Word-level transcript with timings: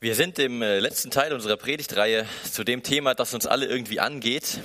Wir 0.00 0.14
sind 0.14 0.38
im 0.38 0.62
äh, 0.62 0.78
letzten 0.78 1.10
Teil 1.10 1.32
unserer 1.32 1.56
Predigtreihe 1.56 2.24
zu 2.48 2.62
dem 2.62 2.84
Thema, 2.84 3.16
das 3.16 3.34
uns 3.34 3.46
alle 3.48 3.66
irgendwie 3.66 3.98
angeht. 3.98 4.60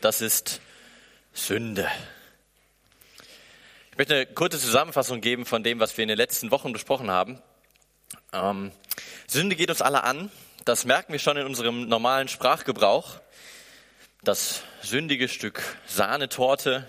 Das 0.00 0.22
ist 0.22 0.62
Sünde. 1.34 1.86
Ich 3.90 3.98
möchte 3.98 4.14
eine 4.14 4.24
kurze 4.24 4.58
Zusammenfassung 4.58 5.20
geben 5.20 5.44
von 5.44 5.62
dem, 5.62 5.78
was 5.78 5.98
wir 5.98 6.04
in 6.04 6.08
den 6.08 6.16
letzten 6.16 6.50
Wochen 6.50 6.72
besprochen 6.72 7.10
haben. 7.10 7.38
Ähm, 8.32 8.72
Sünde 9.26 9.56
geht 9.56 9.68
uns 9.68 9.82
alle 9.82 10.04
an. 10.04 10.30
Das 10.64 10.86
merken 10.86 11.12
wir 11.12 11.20
schon 11.20 11.36
in 11.36 11.44
unserem 11.44 11.86
normalen 11.86 12.28
Sprachgebrauch. 12.28 13.20
Das 14.24 14.62
sündige 14.80 15.28
Stück 15.28 15.62
Sahnetorte, 15.86 16.86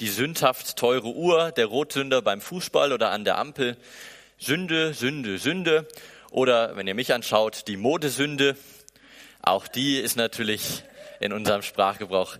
die 0.00 0.08
sündhaft 0.08 0.76
teure 0.76 1.14
Uhr, 1.14 1.52
der 1.52 1.66
Rotsünder 1.66 2.20
beim 2.20 2.40
Fußball 2.40 2.92
oder 2.92 3.10
an 3.12 3.24
der 3.24 3.38
Ampel. 3.38 3.76
Sünde, 4.40 4.92
Sünde, 4.92 5.38
Sünde. 5.38 5.86
Oder 6.30 6.76
wenn 6.76 6.86
ihr 6.86 6.94
mich 6.94 7.12
anschaut, 7.12 7.68
die 7.68 7.76
Modesünde, 7.76 8.56
auch 9.40 9.66
die 9.66 9.98
ist 9.98 10.16
natürlich 10.16 10.82
in 11.20 11.32
unserem 11.32 11.62
Sprachgebrauch 11.62 12.36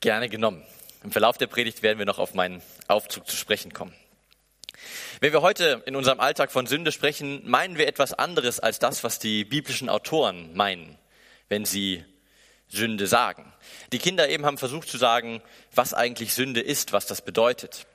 gerne 0.00 0.28
genommen. 0.28 0.64
Im 1.02 1.12
Verlauf 1.12 1.38
der 1.38 1.46
Predigt 1.46 1.82
werden 1.82 1.98
wir 1.98 2.06
noch 2.06 2.18
auf 2.18 2.34
meinen 2.34 2.62
Aufzug 2.88 3.26
zu 3.26 3.36
sprechen 3.36 3.72
kommen. 3.72 3.94
Wenn 5.20 5.32
wir 5.32 5.40
heute 5.40 5.82
in 5.86 5.96
unserem 5.96 6.20
Alltag 6.20 6.52
von 6.52 6.66
Sünde 6.66 6.92
sprechen, 6.92 7.48
meinen 7.48 7.78
wir 7.78 7.86
etwas 7.86 8.12
anderes 8.12 8.60
als 8.60 8.78
das, 8.78 9.02
was 9.02 9.18
die 9.18 9.44
biblischen 9.44 9.88
Autoren 9.88 10.54
meinen, 10.54 10.98
wenn 11.48 11.64
sie 11.64 12.04
Sünde 12.68 13.06
sagen. 13.06 13.52
Die 13.92 13.98
Kinder 13.98 14.28
eben 14.28 14.44
haben 14.44 14.58
versucht 14.58 14.88
zu 14.88 14.98
sagen, 14.98 15.40
was 15.74 15.94
eigentlich 15.94 16.34
Sünde 16.34 16.60
ist, 16.60 16.92
was 16.92 17.06
das 17.06 17.22
bedeutet, 17.22 17.86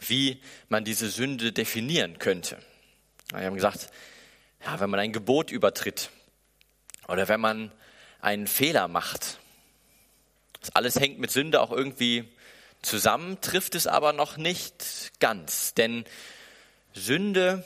wie 0.00 0.40
man 0.68 0.84
diese 0.84 1.08
Sünde 1.08 1.52
definieren 1.52 2.18
könnte. 2.18 2.58
Wir 3.32 3.44
haben 3.44 3.54
gesagt, 3.54 3.90
ja, 4.64 4.80
wenn 4.80 4.90
man 4.90 5.00
ein 5.00 5.12
Gebot 5.12 5.50
übertritt 5.50 6.10
oder 7.08 7.28
wenn 7.28 7.40
man 7.40 7.72
einen 8.20 8.46
Fehler 8.46 8.88
macht. 8.88 9.38
Das 10.60 10.74
alles 10.76 10.96
hängt 10.96 11.18
mit 11.18 11.30
Sünde 11.30 11.60
auch 11.60 11.70
irgendwie 11.70 12.28
zusammen, 12.82 13.40
trifft 13.40 13.74
es 13.74 13.86
aber 13.86 14.12
noch 14.12 14.36
nicht 14.36 15.12
ganz. 15.20 15.74
Denn 15.74 16.04
Sünde, 16.94 17.64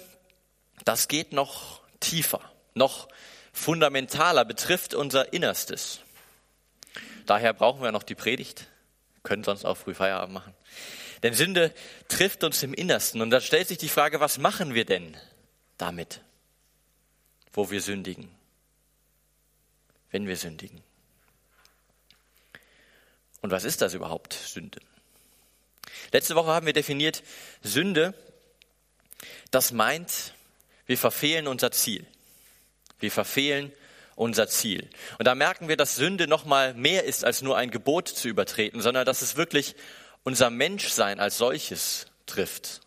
das 0.85 1.09
geht 1.09 1.33
noch 1.33 1.81
tiefer, 2.01 2.41
noch 2.75 3.09
fundamentaler, 3.53 4.45
betrifft 4.45 4.95
unser 4.95 5.33
Innerstes. 5.33 6.01
Daher 7.27 7.53
brauchen 7.53 7.83
wir 7.83 7.93
noch 7.93 8.03
die 8.03 8.15
Predigt, 8.15 8.67
können 9.23 9.45
sonst 9.45 9.65
auch 9.65 9.77
früh 9.77 9.95
Feierabend 9.95 10.35
machen. 10.35 10.55
Denn 11.23 11.33
Sünde 11.33 11.73
trifft 12.09 12.45
uns 12.45 12.63
im 12.63 12.75
Innersten. 12.75 13.23
Und 13.23 13.31
da 13.31 13.41
stellt 13.41 13.69
sich 13.69 13.79
die 13.79 13.89
Frage, 13.89 14.21
was 14.21 14.37
machen 14.37 14.75
wir 14.75 14.85
denn 14.85 15.17
damit? 15.79 16.21
Wo 17.55 17.71
wir 17.71 17.81
sündigen, 17.81 18.29
wenn 20.11 20.27
wir 20.27 20.37
sündigen. 20.37 20.83
Und 23.41 23.51
was 23.51 23.65
ist 23.65 23.81
das 23.81 23.95
überhaupt, 23.95 24.33
Sünde? 24.33 24.81
Letzte 26.13 26.35
Woche 26.35 26.51
haben 26.51 26.67
wir 26.67 26.73
definiert, 26.73 27.23
Sünde, 27.63 28.15
das 29.51 29.73
meint, 29.73 30.35
wir 30.87 30.99
verfehlen 30.99 31.47
unser 31.47 31.71
Ziel. 31.71 32.07
Wir 32.99 33.11
verfehlen 33.11 33.73
unser 34.17 34.49
Ziel. 34.49 34.89
Und 35.19 35.27
da 35.27 35.35
merken 35.35 35.69
wir, 35.69 35.77
dass 35.77 35.97
Sünde 35.97 36.27
noch 36.27 36.45
mal 36.45 36.75
mehr 36.75 37.05
ist 37.05 37.25
als 37.25 37.43
nur 37.43 37.57
ein 37.57 37.71
Gebot 37.71 38.09
zu 38.09 38.29
übertreten, 38.29 38.81
sondern 38.81 39.07
dass 39.07 39.23
es 39.23 39.37
wirklich 39.37 39.77
unser 40.25 40.51
Menschsein 40.51 41.21
als 41.21 41.39
solches 41.39 42.07
trifft. 42.27 42.81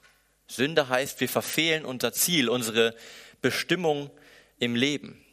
Sünde 0.47 0.89
heißt, 0.89 1.19
wir 1.19 1.29
verfehlen 1.29 1.85
unser 1.85 2.13
Ziel, 2.13 2.49
unsere 2.49 2.95
Bestimmung 3.41 4.09
im 4.59 4.75
Leben. 4.75 5.23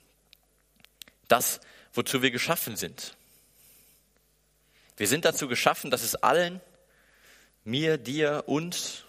Das, 1.29 1.61
wozu 1.93 2.23
wir 2.23 2.31
geschaffen 2.31 2.77
sind. 2.77 3.17
Wir 4.97 5.09
sind 5.09 5.25
dazu 5.25 5.49
geschaffen, 5.49 5.91
dass 5.91 6.03
es 6.03 6.15
allen, 6.15 6.61
mir, 7.65 7.99
dir, 7.99 8.45
uns, 8.47 9.05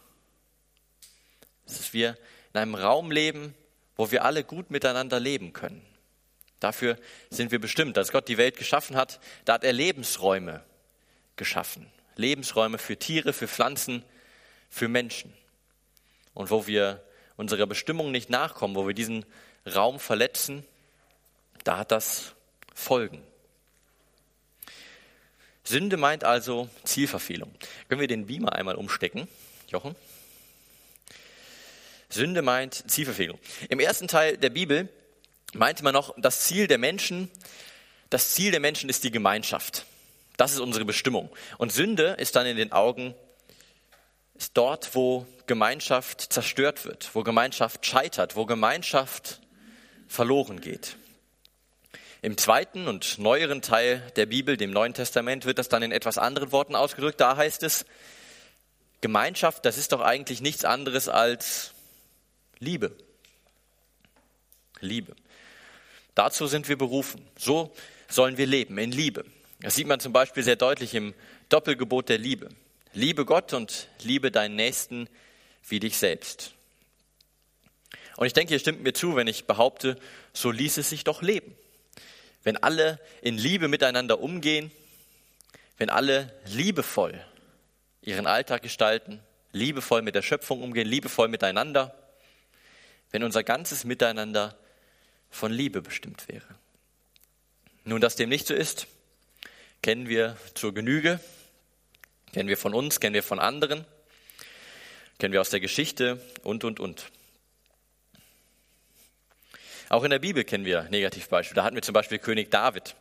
dass 1.66 1.94
wir 1.94 2.18
in 2.54 2.60
einem 2.60 2.76
Raum 2.76 3.12
leben, 3.12 3.54
wo 3.96 4.12
wir 4.12 4.24
alle 4.24 4.44
gut 4.44 4.72
miteinander 4.72 5.20
leben 5.20 5.54
können. 5.54 5.86
Dafür 6.60 6.98
sind 7.30 7.52
wir 7.52 7.60
bestimmt. 7.60 7.98
Als 7.98 8.12
Gott 8.12 8.28
die 8.28 8.38
Welt 8.38 8.58
geschaffen 8.58 8.96
hat, 8.96 9.20
da 9.44 9.54
hat 9.54 9.64
er 9.64 9.74
Lebensräume 9.74 10.64
geschaffen. 11.36 11.86
Lebensräume 12.16 12.78
für 12.78 12.98
Tiere, 12.98 13.34
für 13.34 13.48
Pflanzen, 13.48 14.04
für 14.70 14.88
Menschen. 14.88 15.34
Und 16.34 16.50
wo 16.50 16.66
wir 16.66 17.04
unserer 17.36 17.68
Bestimmung 17.68 18.12
nicht 18.12 18.30
nachkommen, 18.30 18.76
wo 18.76 18.88
wir 18.88 18.94
diesen 18.94 19.26
Raum 19.66 20.00
verletzen, 20.00 20.66
da 21.64 21.80
hat 21.80 21.92
das 21.92 22.34
Folgen. 22.74 23.24
Sünde 25.64 25.98
meint 25.98 26.24
also 26.24 26.70
Zielverfehlung. 26.84 27.52
Können 27.90 28.02
wir 28.02 28.08
den 28.08 28.28
Beamer 28.28 28.54
einmal 28.54 28.76
umstecken, 28.76 29.28
Jochen? 29.68 29.96
Sünde 32.10 32.44
meint 32.44 32.90
Zielverfehlung. 32.90 33.40
Im 33.70 33.80
ersten 33.80 34.08
Teil 34.08 34.38
der 34.38 34.52
Bibel 34.52 34.90
meinte 35.54 35.84
man 35.84 35.94
noch, 35.94 36.14
das 36.18 36.42
Ziel 36.42 36.68
der 36.68 36.78
Menschen, 36.78 37.32
das 38.12 38.34
Ziel 38.34 38.52
der 38.52 38.60
Menschen 38.60 38.90
ist 38.90 39.04
die 39.04 39.12
Gemeinschaft. 39.12 39.86
Das 40.38 40.52
ist 40.52 40.60
unsere 40.60 40.86
Bestimmung. 40.86 41.30
Und 41.58 41.72
Sünde 41.72 42.16
ist 42.20 42.36
dann 42.36 42.46
in 42.46 42.58
den 42.58 42.72
Augen, 42.72 43.16
ist 44.36 44.56
dort, 44.56 44.94
wo 44.94 45.26
Gemeinschaft 45.48 46.22
zerstört 46.22 46.86
wird, 46.86 47.10
wo 47.14 47.24
Gemeinschaft 47.24 47.86
scheitert, 47.86 48.36
wo 48.36 48.46
Gemeinschaft 48.46 49.42
verloren 50.16 50.62
geht. 50.62 50.98
Im 52.22 52.38
zweiten 52.38 52.88
und 52.88 53.20
neueren 53.20 53.62
Teil 53.62 54.02
der 54.16 54.26
Bibel, 54.26 54.58
dem 54.58 54.72
Neuen 54.72 54.96
Testament, 54.96 55.46
wird 55.46 55.60
das 55.60 55.70
dann 55.70 55.84
in 55.84 55.92
etwas 55.92 56.18
anderen 56.18 56.52
Worten 56.52 56.76
ausgedrückt. 56.76 57.22
Da 57.22 57.38
heißt 57.38 57.62
es, 57.62 57.86
Gemeinschaft, 59.02 59.66
das 59.66 59.78
ist 59.78 59.92
doch 59.92 60.02
eigentlich 60.02 60.42
nichts 60.42 60.66
anderes 60.66 61.08
als 61.08 61.74
Liebe. 62.58 62.98
Liebe. 64.80 65.16
Dazu 66.16 66.48
sind 66.48 66.68
wir 66.68 66.78
berufen. 66.78 67.28
So 67.38 67.72
sollen 68.08 68.38
wir 68.38 68.48
leben, 68.48 68.80
in 68.80 68.92
Liebe. 68.92 69.26
Das 69.60 69.76
sieht 69.76 69.86
man 69.86 70.00
zum 70.00 70.12
Beispiel 70.12 70.42
sehr 70.42 70.56
deutlich 70.56 70.96
im 70.96 71.14
Doppelgebot 71.50 72.10
der 72.10 72.18
Liebe. 72.18 72.50
Liebe 72.94 73.26
Gott 73.26 73.54
und 73.54 73.90
liebe 74.02 74.32
deinen 74.32 74.56
Nächsten 74.56 75.08
wie 75.68 75.80
dich 75.80 75.98
selbst. 75.98 76.55
Und 78.18 78.28
ich 78.28 78.34
denke, 78.34 78.54
ihr 78.54 78.60
stimmt 78.60 78.84
mir 78.84 78.94
zu, 78.94 79.16
wenn 79.16 79.28
ich 79.28 79.46
behaupte, 79.46 79.98
so 80.34 80.52
ließ 80.52 80.78
es 80.78 80.90
sich 80.90 81.04
doch 81.04 81.22
leben. 81.22 81.56
Wenn 82.44 82.58
alle 82.58 83.00
in 83.22 83.38
Liebe 83.38 83.68
miteinander 83.68 84.20
umgehen, 84.20 84.72
wenn 85.78 85.90
alle 85.90 86.34
liebevoll 86.46 87.24
ihren 88.02 88.28
Alltag 88.28 88.62
gestalten, 88.62 89.20
liebevoll 89.52 90.02
mit 90.02 90.16
der 90.16 90.22
Schöpfung 90.22 90.62
umgehen, 90.62 90.88
liebevoll 90.88 91.28
miteinander, 91.28 91.96
wenn 93.12 93.24
unser 93.24 93.44
ganzes 93.44 93.84
Miteinander 93.84 94.58
von 95.30 95.52
Liebe 95.52 95.82
bestimmt 95.82 96.28
wäre. 96.28 96.48
Nun, 97.84 98.02
dass 98.02 98.16
dem 98.16 98.30
nicht 98.30 98.48
so 98.48 98.54
ist, 98.54 98.88
kennen 99.82 100.08
wir 100.08 100.38
zur 100.54 100.74
Genüge, 100.74 101.20
kennen 102.34 102.50
wir 102.50 102.58
von 102.58 102.74
uns, 102.74 103.00
kennen 103.00 103.14
wir 103.14 103.24
von 103.24 103.40
anderen, 103.40 103.86
kennen 105.20 105.34
wir 105.34 105.42
aus 105.42 105.50
der 105.50 105.60
Geschichte 105.60 106.20
und, 106.44 106.64
und, 106.64 106.80
und. 106.80 107.12
Auch 109.90 110.04
in 110.04 110.10
der 110.10 110.20
Bibel 110.20 110.44
kennen 110.44 110.66
wir 110.66 110.84
Negativbeispiele. 110.84 111.56
Da 111.56 111.64
hatten 111.64 111.76
wir 111.76 111.84
zum 111.84 111.94
Beispiel 111.94 112.20
König 112.20 112.50
David. 112.52 112.96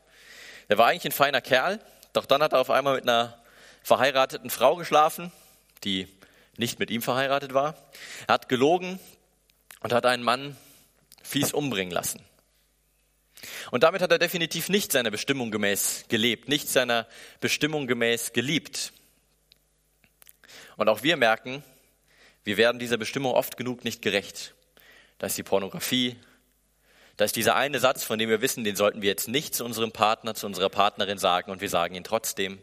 Der 0.69 0.79
war 0.79 0.87
eigentlich 0.87 1.07
ein 1.07 1.13
feiner 1.13 1.41
Kerl, 1.41 1.81
doch 2.13 2.27
dann 2.27 2.43
hat 2.43 2.53
er 2.53 2.61
auf 2.61 2.71
einmal 2.71 2.97
mit 2.97 3.05
einer 3.05 3.39
verheirateten 3.83 4.51
Frau 4.51 4.77
geschlafen, 4.77 5.33
die 5.85 6.09
nicht 6.57 6.79
mit 6.79 6.91
ihm 6.91 7.03
verheiratet 7.03 7.55
war. 7.55 7.75
Er 8.27 8.35
hat 8.35 8.49
gelogen 8.49 8.99
und 9.81 9.93
hat 9.93 10.07
einen 10.07 10.23
Mann 10.23 10.57
fies 11.23 11.53
umbringen 11.53 11.93
lassen. 11.93 12.21
Und 13.71 13.83
damit 13.83 14.01
hat 14.01 14.11
er 14.11 14.19
definitiv 14.19 14.69
nicht 14.69 14.93
seiner 14.93 15.11
Bestimmung 15.11 15.51
gemäß 15.51 16.05
gelebt, 16.09 16.49
nicht 16.49 16.69
seiner 16.69 17.07
Bestimmung 17.41 17.87
gemäß 17.87 18.33
geliebt. 18.33 18.93
Und 20.77 20.89
auch 20.89 21.03
wir 21.03 21.17
merken, 21.17 21.63
wir 22.45 22.57
werden 22.57 22.79
dieser 22.79 22.97
Bestimmung 22.97 23.33
oft 23.33 23.57
genug 23.57 23.85
nicht 23.85 24.03
gerecht. 24.03 24.55
Da 25.19 25.27
ist 25.27 25.39
die 25.39 25.43
Pornografie, 25.43 26.17
da 27.17 27.25
ist 27.25 27.37
dieser 27.37 27.55
eine 27.55 27.79
Satz, 27.79 28.03
von 28.03 28.19
dem 28.19 28.29
wir 28.29 28.41
wissen, 28.41 28.65
den 28.65 28.77
sollten 28.77 29.03
wir 29.03 29.09
jetzt 29.09 29.29
nicht 29.29 29.55
zu 29.55 29.65
unserem 29.65 29.93
Partner, 29.93 30.35
zu 30.35 30.47
unserer 30.47 30.69
Partnerin 30.69 31.19
sagen 31.19 31.51
und 31.51 31.61
wir 31.61 31.69
sagen 31.69 31.95
ihn 31.95 32.05
trotzdem. 32.05 32.59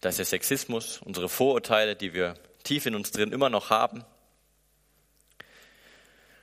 Da 0.00 0.10
ist 0.10 0.18
der 0.18 0.26
Sexismus, 0.26 1.00
unsere 1.04 1.28
Vorurteile, 1.28 1.96
die 1.96 2.14
wir 2.14 2.34
tief 2.62 2.86
in 2.86 2.94
uns 2.94 3.10
drin 3.10 3.32
immer 3.32 3.50
noch 3.50 3.70
haben. 3.70 4.04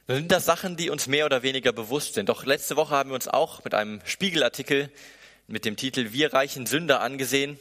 Dann 0.08 0.18
sind 0.18 0.32
das 0.34 0.46
Sachen, 0.46 0.76
die 0.76 0.90
uns 0.90 1.08
mehr 1.08 1.26
oder 1.26 1.44
weniger 1.44 1.72
bewusst 1.72 2.16
sind. 2.16 2.28
Doch 2.28 2.46
letzte 2.46 2.76
Woche 2.76 2.94
haben 2.94 3.12
wir 3.12 3.16
uns 3.16 3.30
auch 3.30 3.64
mit 3.64 3.74
einem 3.74 4.02
Spiegelartikel 4.04 4.92
mit 5.48 5.64
dem 5.64 5.78
Titel 5.78 6.12
Wir 6.12 6.34
reichen 6.34 6.66
Sünder 6.66 7.00
angesehen, 7.00 7.58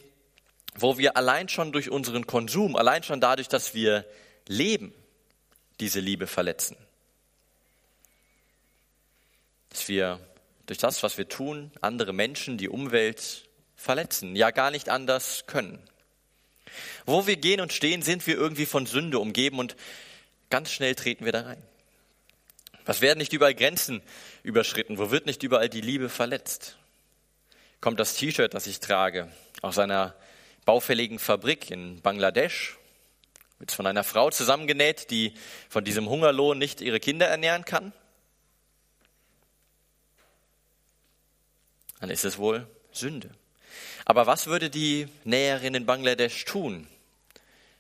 wo 0.74 0.98
wir 0.98 1.16
allein 1.16 1.48
schon 1.48 1.70
durch 1.70 1.90
unseren 1.90 2.26
Konsum, 2.26 2.74
allein 2.74 3.04
schon 3.04 3.20
dadurch, 3.20 3.48
dass 3.48 3.74
wir 3.74 4.04
leben, 4.48 4.92
diese 5.78 6.00
Liebe 6.00 6.26
verletzen. 6.26 6.76
Dass 9.72 9.88
wir 9.88 10.20
durch 10.66 10.78
das, 10.78 11.02
was 11.02 11.16
wir 11.16 11.28
tun, 11.28 11.72
andere 11.80 12.12
Menschen, 12.12 12.58
die 12.58 12.68
Umwelt 12.68 13.48
verletzen, 13.74 14.36
ja 14.36 14.50
gar 14.50 14.70
nicht 14.70 14.90
anders 14.90 15.44
können. 15.46 15.82
Wo 17.06 17.26
wir 17.26 17.36
gehen 17.36 17.60
und 17.60 17.72
stehen, 17.72 18.02
sind 18.02 18.26
wir 18.26 18.36
irgendwie 18.36 18.66
von 18.66 18.84
Sünde 18.86 19.18
umgeben 19.18 19.58
und 19.58 19.76
ganz 20.50 20.70
schnell 20.70 20.94
treten 20.94 21.24
wir 21.24 21.32
da 21.32 21.42
rein. 21.42 21.62
Was 22.84 23.00
werden 23.00 23.18
nicht 23.18 23.32
überall 23.32 23.54
Grenzen 23.54 24.02
überschritten? 24.42 24.98
Wo 24.98 25.10
wird 25.10 25.24
nicht 25.26 25.42
überall 25.42 25.68
die 25.68 25.80
Liebe 25.80 26.08
verletzt? 26.08 26.76
Kommt 27.80 27.98
das 27.98 28.14
T-Shirt, 28.14 28.52
das 28.52 28.66
ich 28.66 28.80
trage, 28.80 29.28
aus 29.62 29.78
einer 29.78 30.14
baufälligen 30.64 31.18
Fabrik 31.18 31.70
in 31.70 32.00
Bangladesch, 32.02 32.78
wird 33.58 33.70
es 33.70 33.76
von 33.76 33.86
einer 33.86 34.04
Frau 34.04 34.30
zusammengenäht, 34.30 35.10
die 35.10 35.34
von 35.68 35.84
diesem 35.84 36.08
Hungerlohn 36.08 36.58
nicht 36.58 36.80
ihre 36.80 37.00
Kinder 37.00 37.26
ernähren 37.26 37.64
kann? 37.64 37.92
Dann 42.02 42.10
ist 42.10 42.24
es 42.24 42.36
wohl 42.36 42.66
Sünde. 42.90 43.30
Aber 44.04 44.26
was 44.26 44.48
würde 44.48 44.70
die 44.70 45.06
Näherin 45.22 45.76
in 45.76 45.86
Bangladesch 45.86 46.44
tun, 46.44 46.88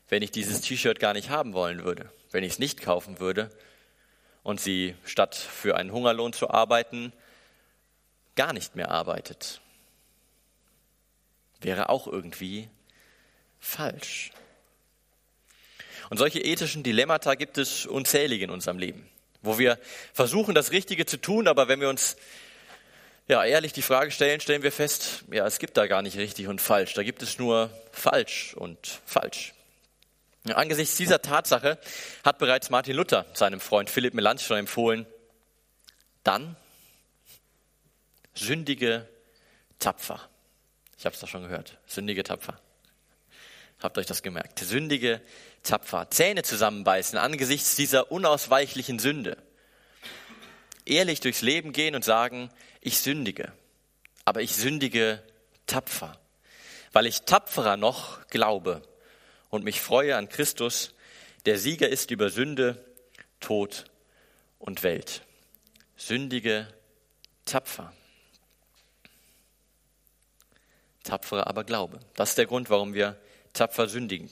wenn 0.08 0.22
ich 0.22 0.30
dieses 0.30 0.60
T-Shirt 0.60 1.00
gar 1.00 1.12
nicht 1.12 1.28
haben 1.28 1.54
wollen 1.54 1.82
würde, 1.82 2.08
wenn 2.30 2.44
ich 2.44 2.52
es 2.52 2.58
nicht 2.60 2.80
kaufen 2.80 3.18
würde 3.18 3.50
und 4.44 4.60
sie 4.60 4.94
statt 5.04 5.34
für 5.34 5.76
einen 5.76 5.90
Hungerlohn 5.90 6.32
zu 6.32 6.48
arbeiten, 6.50 7.12
gar 8.36 8.52
nicht 8.52 8.76
mehr 8.76 8.92
arbeitet? 8.92 9.60
Wäre 11.60 11.88
auch 11.88 12.06
irgendwie 12.06 12.68
falsch. 13.58 14.30
Und 16.10 16.18
solche 16.18 16.38
ethischen 16.38 16.84
Dilemmata 16.84 17.34
gibt 17.34 17.58
es 17.58 17.86
unzählige 17.86 18.44
in 18.44 18.50
unserem 18.50 18.78
Leben, 18.78 19.04
wo 19.40 19.58
wir 19.58 19.80
versuchen, 20.12 20.54
das 20.54 20.70
Richtige 20.70 21.06
zu 21.06 21.20
tun, 21.20 21.48
aber 21.48 21.66
wenn 21.66 21.80
wir 21.80 21.88
uns 21.88 22.16
ja, 23.28 23.44
ehrlich 23.44 23.72
die 23.72 23.82
Frage 23.82 24.10
stellen, 24.10 24.40
stellen 24.40 24.62
wir 24.62 24.72
fest, 24.72 25.24
ja, 25.30 25.46
es 25.46 25.58
gibt 25.58 25.76
da 25.76 25.86
gar 25.86 26.02
nicht 26.02 26.16
richtig 26.16 26.48
und 26.48 26.60
falsch. 26.60 26.94
Da 26.94 27.02
gibt 27.02 27.22
es 27.22 27.38
nur 27.38 27.70
falsch 27.92 28.54
und 28.54 29.00
falsch. 29.06 29.54
Ja, 30.44 30.56
angesichts 30.56 30.96
dieser 30.96 31.22
Tatsache 31.22 31.78
hat 32.24 32.38
bereits 32.38 32.68
Martin 32.68 32.96
Luther 32.96 33.26
seinem 33.34 33.60
Freund 33.60 33.90
Philipp 33.90 34.14
Melanchthon 34.14 34.58
empfohlen, 34.58 35.06
dann 36.24 36.56
sündige 38.34 39.08
tapfer. 39.78 40.20
Ich 40.98 41.06
habe 41.06 41.14
es 41.14 41.20
doch 41.20 41.28
schon 41.28 41.42
gehört. 41.42 41.78
Sündige 41.86 42.24
tapfer. 42.24 42.60
Habt 43.80 43.98
euch 43.98 44.06
das 44.06 44.22
gemerkt? 44.22 44.58
Sündige 44.60 45.20
tapfer. 45.62 46.10
Zähne 46.10 46.42
zusammenbeißen 46.42 47.18
angesichts 47.18 47.76
dieser 47.76 48.10
unausweichlichen 48.10 48.98
Sünde 48.98 49.36
ehrlich 50.84 51.20
durchs 51.20 51.42
Leben 51.42 51.72
gehen 51.72 51.94
und 51.94 52.04
sagen, 52.04 52.50
ich 52.82 52.98
sündige, 52.98 53.52
aber 54.24 54.42
ich 54.42 54.54
sündige 54.54 55.22
tapfer, 55.66 56.20
weil 56.92 57.06
ich 57.06 57.22
tapferer 57.22 57.78
noch 57.78 58.26
glaube 58.26 58.82
und 59.48 59.64
mich 59.64 59.80
freue 59.80 60.16
an 60.16 60.28
Christus, 60.28 60.92
der 61.46 61.58
Sieger 61.58 61.88
ist 61.88 62.10
über 62.10 62.28
Sünde, 62.28 62.84
Tod 63.40 63.86
und 64.58 64.82
Welt. 64.82 65.22
Sündige 65.96 66.68
tapfer. 67.44 67.92
Tapferer 71.04 71.46
aber 71.46 71.64
Glaube. 71.64 72.00
Das 72.14 72.30
ist 72.30 72.38
der 72.38 72.46
Grund, 72.46 72.70
warum 72.70 72.94
wir 72.94 73.20
tapfer 73.52 73.88
sündigen. 73.88 74.30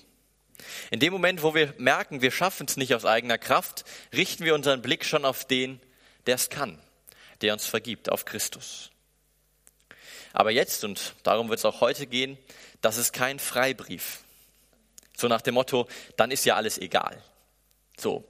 In 0.91 1.01
dem 1.01 1.13
Moment, 1.13 1.43
wo 1.43 1.55
wir 1.55 1.75
merken, 1.79 2.23
wir 2.23 2.31
schaffen 2.31 2.67
es 2.67 2.77
nicht 2.77 2.95
aus 2.95 3.05
eigener 3.05 3.39
Kraft, 3.39 3.85
richten 4.13 4.45
wir 4.45 4.55
unseren 4.55 4.83
Blick 4.83 5.05
schon 5.05 5.25
auf 5.25 5.45
den, 5.45 5.81
der 6.27 6.35
es 6.37 6.51
kann, 6.51 6.79
der 7.41 7.53
uns 7.53 7.67
vergibt, 7.67 8.11
auf 8.11 8.25
Christus. 8.25 8.91
Aber 10.33 10.51
jetzt, 10.51 10.85
und 10.85 11.15
darum 11.23 11.49
wird 11.49 11.59
es 11.59 11.65
auch 11.65 11.81
heute 11.81 12.07
gehen, 12.07 12.39
das 12.81 12.97
ist 12.97 13.13
kein 13.13 13.39
Freibrief. 13.39 14.21
So 15.17 15.29
nach 15.29 15.41
dem 15.43 15.55
Motto, 15.55 15.89
dann 16.17 16.31
ist 16.31 16.45
ja 16.45 16.57
alles 16.57 16.79
egal. 16.79 17.23
So, 17.99 18.25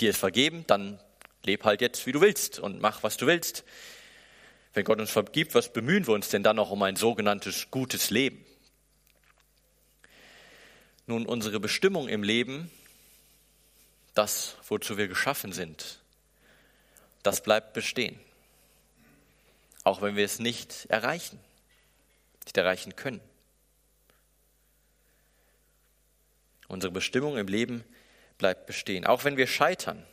dir 0.00 0.10
ist 0.10 0.18
vergeben, 0.18 0.64
dann 0.66 1.00
leb 1.44 1.64
halt 1.64 1.80
jetzt, 1.80 2.06
wie 2.06 2.12
du 2.12 2.20
willst 2.20 2.58
und 2.58 2.80
mach, 2.80 3.02
was 3.02 3.16
du 3.16 3.26
willst. 3.26 3.64
Wenn 4.72 4.84
Gott 4.84 5.00
uns 5.00 5.10
vergibt, 5.10 5.54
was 5.54 5.72
bemühen 5.72 6.06
wir 6.06 6.14
uns 6.14 6.28
denn 6.28 6.42
dann 6.42 6.56
noch 6.56 6.70
um 6.70 6.82
ein 6.82 6.96
sogenanntes 6.96 7.70
gutes 7.70 8.10
Leben? 8.10 8.44
Nun, 11.06 11.26
unsere 11.26 11.60
Bestimmung 11.60 12.08
im 12.08 12.22
Leben, 12.22 12.70
das, 14.14 14.56
wozu 14.68 14.96
wir 14.96 15.06
geschaffen 15.06 15.52
sind, 15.52 16.00
das 17.22 17.42
bleibt 17.42 17.72
bestehen. 17.74 18.18
Auch 19.84 20.02
wenn 20.02 20.16
wir 20.16 20.24
es 20.24 20.38
nicht 20.38 20.86
erreichen, 20.86 21.38
nicht 22.44 22.56
erreichen 22.56 22.96
können. 22.96 23.20
Unsere 26.68 26.92
Bestimmung 26.92 27.36
im 27.36 27.46
Leben 27.46 27.84
bleibt 28.38 28.66
bestehen. 28.66 29.06
Auch 29.06 29.24
wenn 29.24 29.36
wir 29.36 29.46
scheitern, 29.46 30.04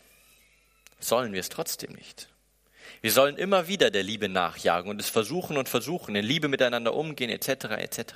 sollen 0.99 1.33
wir 1.33 1.39
es 1.39 1.49
trotzdem 1.49 1.93
nicht. 1.93 2.27
Wir 3.01 3.11
sollen 3.11 3.37
immer 3.37 3.67
wieder 3.67 3.89
der 3.89 4.03
Liebe 4.03 4.29
nachjagen 4.29 4.89
und 4.89 5.01
es 5.01 5.09
versuchen 5.09 5.57
und 5.57 5.69
versuchen, 5.69 6.15
in 6.15 6.23
Liebe 6.23 6.47
miteinander 6.47 6.93
umgehen, 6.93 7.29
etc., 7.29 7.65
etc. 7.77 8.13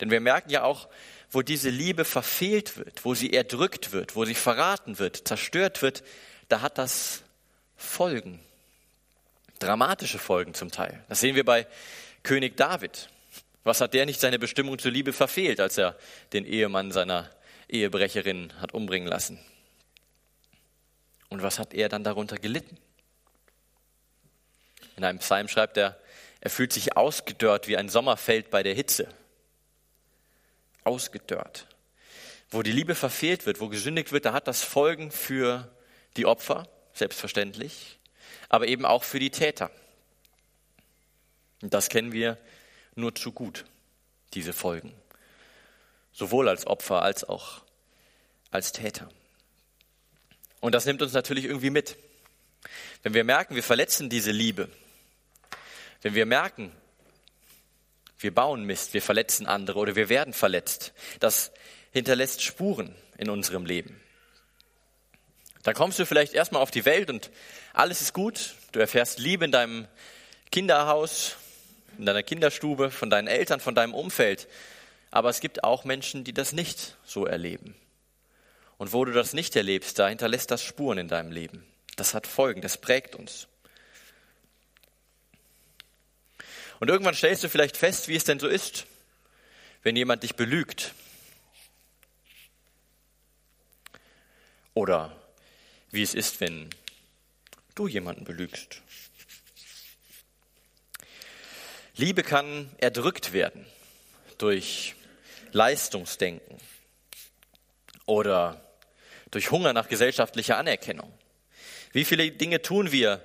Denn 0.00 0.10
wir 0.10 0.20
merken 0.20 0.50
ja 0.50 0.64
auch, 0.64 0.88
wo 1.30 1.42
diese 1.42 1.70
Liebe 1.70 2.04
verfehlt 2.04 2.76
wird, 2.76 3.04
wo 3.04 3.14
sie 3.14 3.32
erdrückt 3.32 3.92
wird, 3.92 4.16
wo 4.16 4.24
sie 4.24 4.34
verraten 4.34 4.98
wird, 4.98 5.28
zerstört 5.28 5.82
wird, 5.82 6.02
da 6.48 6.60
hat 6.60 6.78
das 6.78 7.22
Folgen. 7.76 8.40
Dramatische 9.58 10.18
Folgen 10.18 10.54
zum 10.54 10.70
Teil. 10.70 11.02
Das 11.08 11.20
sehen 11.20 11.34
wir 11.34 11.44
bei 11.44 11.66
König 12.22 12.56
David. 12.56 13.08
Was 13.64 13.80
hat 13.80 13.94
der 13.94 14.06
nicht 14.06 14.20
seine 14.20 14.38
Bestimmung 14.38 14.78
zur 14.78 14.92
Liebe 14.92 15.12
verfehlt, 15.12 15.60
als 15.60 15.78
er 15.78 15.96
den 16.32 16.44
Ehemann 16.44 16.92
seiner 16.92 17.30
Ehebrecherin 17.68 18.52
hat 18.60 18.72
umbringen 18.72 19.08
lassen? 19.08 19.38
Und 21.28 21.42
was 21.42 21.58
hat 21.58 21.74
er 21.74 21.88
dann 21.88 22.04
darunter 22.04 22.38
gelitten? 22.38 22.78
In 24.96 25.04
einem 25.04 25.18
Psalm 25.18 25.48
schreibt 25.48 25.76
er, 25.76 25.98
er 26.40 26.50
fühlt 26.50 26.72
sich 26.72 26.96
ausgedörrt 26.96 27.68
wie 27.68 27.76
ein 27.76 27.88
Sommerfeld 27.88 28.50
bei 28.50 28.62
der 28.62 28.74
Hitze. 28.74 29.08
Ausgedörrt. 30.84 31.66
Wo 32.50 32.62
die 32.62 32.72
Liebe 32.72 32.94
verfehlt 32.94 33.44
wird, 33.44 33.60
wo 33.60 33.68
gesündigt 33.68 34.12
wird, 34.12 34.24
da 34.24 34.32
hat 34.32 34.48
das 34.48 34.62
Folgen 34.62 35.10
für 35.10 35.70
die 36.16 36.24
Opfer, 36.24 36.66
selbstverständlich, 36.94 37.97
aber 38.48 38.68
eben 38.68 38.84
auch 38.84 39.04
für 39.04 39.18
die 39.18 39.30
Täter. 39.30 39.70
Und 41.62 41.74
das 41.74 41.88
kennen 41.88 42.12
wir 42.12 42.38
nur 42.94 43.14
zu 43.14 43.32
gut, 43.32 43.64
diese 44.34 44.52
Folgen. 44.52 44.92
Sowohl 46.12 46.48
als 46.48 46.66
Opfer 46.66 47.02
als 47.02 47.24
auch 47.24 47.62
als 48.50 48.72
Täter. 48.72 49.08
Und 50.60 50.74
das 50.74 50.86
nimmt 50.86 51.02
uns 51.02 51.12
natürlich 51.12 51.44
irgendwie 51.44 51.70
mit. 51.70 51.96
Wenn 53.02 53.14
wir 53.14 53.24
merken, 53.24 53.54
wir 53.54 53.62
verletzen 53.62 54.08
diese 54.08 54.32
Liebe, 54.32 54.68
wenn 56.02 56.14
wir 56.14 56.26
merken, 56.26 56.72
wir 58.18 58.34
bauen 58.34 58.64
Mist, 58.64 58.94
wir 58.94 59.02
verletzen 59.02 59.46
andere 59.46 59.78
oder 59.78 59.94
wir 59.94 60.08
werden 60.08 60.32
verletzt, 60.32 60.92
das 61.20 61.52
hinterlässt 61.92 62.42
Spuren 62.42 62.94
in 63.16 63.30
unserem 63.30 63.64
Leben. 63.64 64.00
Dann 65.62 65.74
kommst 65.74 65.98
du 65.98 66.06
vielleicht 66.06 66.34
erstmal 66.34 66.62
auf 66.62 66.70
die 66.70 66.84
Welt 66.84 67.10
und 67.10 67.30
alles 67.72 68.00
ist 68.00 68.12
gut. 68.12 68.54
Du 68.72 68.80
erfährst 68.80 69.18
Liebe 69.18 69.44
in 69.44 69.52
deinem 69.52 69.86
Kinderhaus, 70.50 71.36
in 71.98 72.06
deiner 72.06 72.22
Kinderstube, 72.22 72.90
von 72.90 73.10
deinen 73.10 73.28
Eltern, 73.28 73.60
von 73.60 73.74
deinem 73.74 73.94
Umfeld. 73.94 74.48
Aber 75.10 75.30
es 75.30 75.40
gibt 75.40 75.64
auch 75.64 75.84
Menschen, 75.84 76.24
die 76.24 76.32
das 76.32 76.52
nicht 76.52 76.96
so 77.04 77.26
erleben. 77.26 77.74
Und 78.76 78.92
wo 78.92 79.04
du 79.04 79.12
das 79.12 79.32
nicht 79.32 79.56
erlebst, 79.56 79.98
da 79.98 80.08
hinterlässt 80.08 80.50
das 80.50 80.62
Spuren 80.62 80.98
in 80.98 81.08
deinem 81.08 81.32
Leben. 81.32 81.64
Das 81.96 82.14
hat 82.14 82.26
Folgen, 82.26 82.60
das 82.60 82.78
prägt 82.78 83.16
uns. 83.16 83.48
Und 86.78 86.88
irgendwann 86.88 87.14
stellst 87.14 87.42
du 87.42 87.48
vielleicht 87.48 87.76
fest, 87.76 88.06
wie 88.06 88.14
es 88.14 88.22
denn 88.22 88.38
so 88.38 88.46
ist, 88.46 88.86
wenn 89.82 89.96
jemand 89.96 90.22
dich 90.22 90.36
belügt. 90.36 90.94
Oder 94.74 95.17
wie 95.90 96.02
es 96.02 96.14
ist, 96.14 96.40
wenn 96.40 96.70
du 97.74 97.88
jemanden 97.88 98.24
belügst. 98.24 98.82
Liebe 101.96 102.22
kann 102.22 102.70
erdrückt 102.78 103.32
werden 103.32 103.66
durch 104.38 104.94
Leistungsdenken 105.52 106.58
oder 108.06 108.64
durch 109.30 109.50
Hunger 109.50 109.72
nach 109.72 109.88
gesellschaftlicher 109.88 110.58
Anerkennung. 110.58 111.12
Wie 111.92 112.04
viele 112.04 112.30
Dinge 112.30 112.62
tun 112.62 112.92
wir 112.92 113.24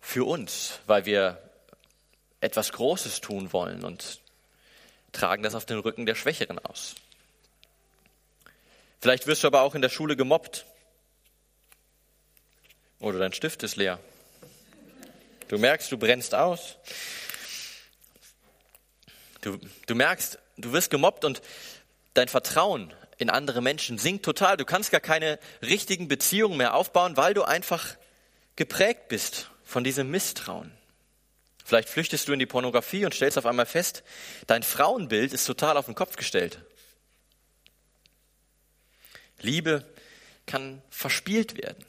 für 0.00 0.26
uns, 0.26 0.80
weil 0.86 1.04
wir 1.04 1.40
etwas 2.40 2.72
Großes 2.72 3.20
tun 3.20 3.52
wollen 3.52 3.84
und 3.84 4.20
tragen 5.12 5.42
das 5.42 5.54
auf 5.54 5.66
den 5.66 5.78
Rücken 5.78 6.06
der 6.06 6.14
Schwächeren 6.14 6.58
aus. 6.58 6.94
Vielleicht 9.00 9.26
wirst 9.26 9.44
du 9.44 9.46
aber 9.46 9.62
auch 9.62 9.74
in 9.74 9.82
der 9.82 9.88
Schule 9.88 10.16
gemobbt 10.16 10.66
oder 13.00 13.18
dein 13.18 13.32
Stift 13.32 13.62
ist 13.62 13.76
leer. 13.76 13.98
Du 15.48 15.58
merkst, 15.58 15.90
du 15.90 15.98
brennst 15.98 16.34
aus. 16.34 16.76
Du, 19.40 19.58
du 19.86 19.94
merkst, 19.94 20.38
du 20.58 20.72
wirst 20.72 20.90
gemobbt 20.90 21.24
und 21.24 21.42
dein 22.14 22.28
Vertrauen 22.28 22.92
in 23.18 23.30
andere 23.30 23.60
Menschen 23.60 23.98
sinkt 23.98 24.24
total. 24.24 24.56
Du 24.56 24.64
kannst 24.64 24.90
gar 24.90 25.00
keine 25.00 25.38
richtigen 25.62 26.08
Beziehungen 26.08 26.56
mehr 26.56 26.74
aufbauen, 26.74 27.16
weil 27.16 27.34
du 27.34 27.42
einfach 27.42 27.96
geprägt 28.56 29.08
bist 29.08 29.50
von 29.64 29.82
diesem 29.82 30.10
Misstrauen. 30.10 30.72
Vielleicht 31.64 31.88
flüchtest 31.88 32.28
du 32.28 32.32
in 32.32 32.38
die 32.38 32.46
Pornografie 32.46 33.04
und 33.04 33.14
stellst 33.14 33.38
auf 33.38 33.46
einmal 33.46 33.66
fest, 33.66 34.02
dein 34.46 34.62
Frauenbild 34.62 35.32
ist 35.32 35.44
total 35.44 35.76
auf 35.76 35.86
den 35.86 35.94
Kopf 35.94 36.16
gestellt. 36.16 36.58
Liebe 39.40 39.84
kann 40.46 40.82
verspielt 40.90 41.56
werden, 41.62 41.84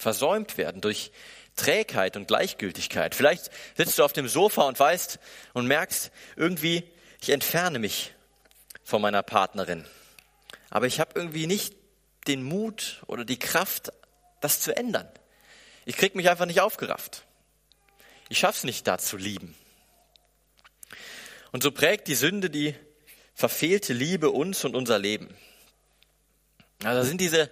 versäumt 0.00 0.56
werden 0.56 0.80
durch 0.80 1.12
Trägheit 1.56 2.16
und 2.16 2.26
Gleichgültigkeit. 2.26 3.14
Vielleicht 3.14 3.50
sitzt 3.76 3.98
du 3.98 4.04
auf 4.04 4.12
dem 4.12 4.28
Sofa 4.28 4.62
und 4.62 4.78
weißt 4.78 5.18
und 5.52 5.66
merkst 5.66 6.10
irgendwie, 6.36 6.84
ich 7.20 7.30
entferne 7.30 7.78
mich 7.78 8.14
von 8.82 9.02
meiner 9.02 9.22
Partnerin. 9.22 9.84
Aber 10.70 10.86
ich 10.86 11.00
habe 11.00 11.12
irgendwie 11.14 11.46
nicht 11.46 11.74
den 12.26 12.42
Mut 12.42 13.02
oder 13.06 13.24
die 13.24 13.38
Kraft, 13.38 13.92
das 14.40 14.60
zu 14.60 14.74
ändern. 14.74 15.08
Ich 15.84 15.96
krieg 15.96 16.14
mich 16.14 16.30
einfach 16.30 16.46
nicht 16.46 16.60
aufgerafft. 16.60 17.24
Ich 18.28 18.38
schaff's 18.38 18.64
nicht, 18.64 18.86
da 18.86 18.96
zu 18.98 19.16
lieben. 19.16 19.54
Und 21.52 21.62
so 21.62 21.72
prägt 21.72 22.08
die 22.08 22.14
Sünde 22.14 22.48
die 22.48 22.74
verfehlte 23.34 23.92
Liebe 23.92 24.30
uns 24.30 24.64
und 24.64 24.76
unser 24.76 24.98
Leben. 24.98 25.34
Also 26.84 27.06
sind 27.06 27.20
diese 27.20 27.50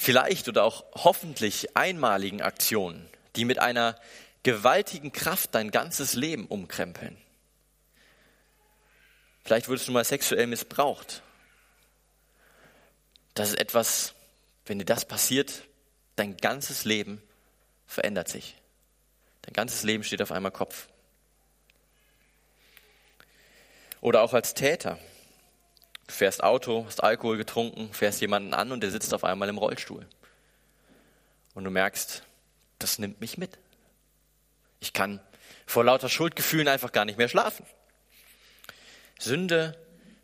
vielleicht 0.00 0.48
oder 0.48 0.64
auch 0.64 0.86
hoffentlich 0.94 1.76
einmaligen 1.76 2.40
Aktionen, 2.40 3.06
die 3.36 3.44
mit 3.44 3.58
einer 3.58 4.00
gewaltigen 4.42 5.12
Kraft 5.12 5.54
dein 5.54 5.70
ganzes 5.70 6.14
Leben 6.14 6.46
umkrempeln. 6.46 7.18
Vielleicht 9.44 9.68
wurdest 9.68 9.88
du 9.88 9.92
mal 9.92 10.04
sexuell 10.04 10.46
missbraucht. 10.46 11.22
Das 13.34 13.50
ist 13.50 13.58
etwas, 13.58 14.14
wenn 14.64 14.78
dir 14.78 14.86
das 14.86 15.04
passiert, 15.04 15.64
dein 16.16 16.38
ganzes 16.38 16.86
Leben 16.86 17.22
verändert 17.86 18.28
sich. 18.28 18.56
Dein 19.42 19.52
ganzes 19.52 19.82
Leben 19.82 20.02
steht 20.02 20.22
auf 20.22 20.32
einmal 20.32 20.52
Kopf. 20.52 20.88
Oder 24.00 24.22
auch 24.22 24.32
als 24.32 24.54
Täter. 24.54 24.98
Du 26.10 26.16
fährst 26.16 26.42
Auto, 26.42 26.86
hast 26.86 27.04
Alkohol 27.04 27.36
getrunken, 27.36 27.92
fährst 27.92 28.20
jemanden 28.20 28.52
an 28.52 28.72
und 28.72 28.80
der 28.80 28.90
sitzt 28.90 29.14
auf 29.14 29.22
einmal 29.22 29.48
im 29.48 29.58
Rollstuhl. 29.58 30.08
Und 31.54 31.62
du 31.62 31.70
merkst, 31.70 32.24
das 32.80 32.98
nimmt 32.98 33.20
mich 33.20 33.38
mit. 33.38 33.58
Ich 34.80 34.92
kann 34.92 35.20
vor 35.66 35.84
lauter 35.84 36.08
Schuldgefühlen 36.08 36.66
einfach 36.66 36.90
gar 36.90 37.04
nicht 37.04 37.16
mehr 37.16 37.28
schlafen. 37.28 37.64
Sünde 39.20 39.78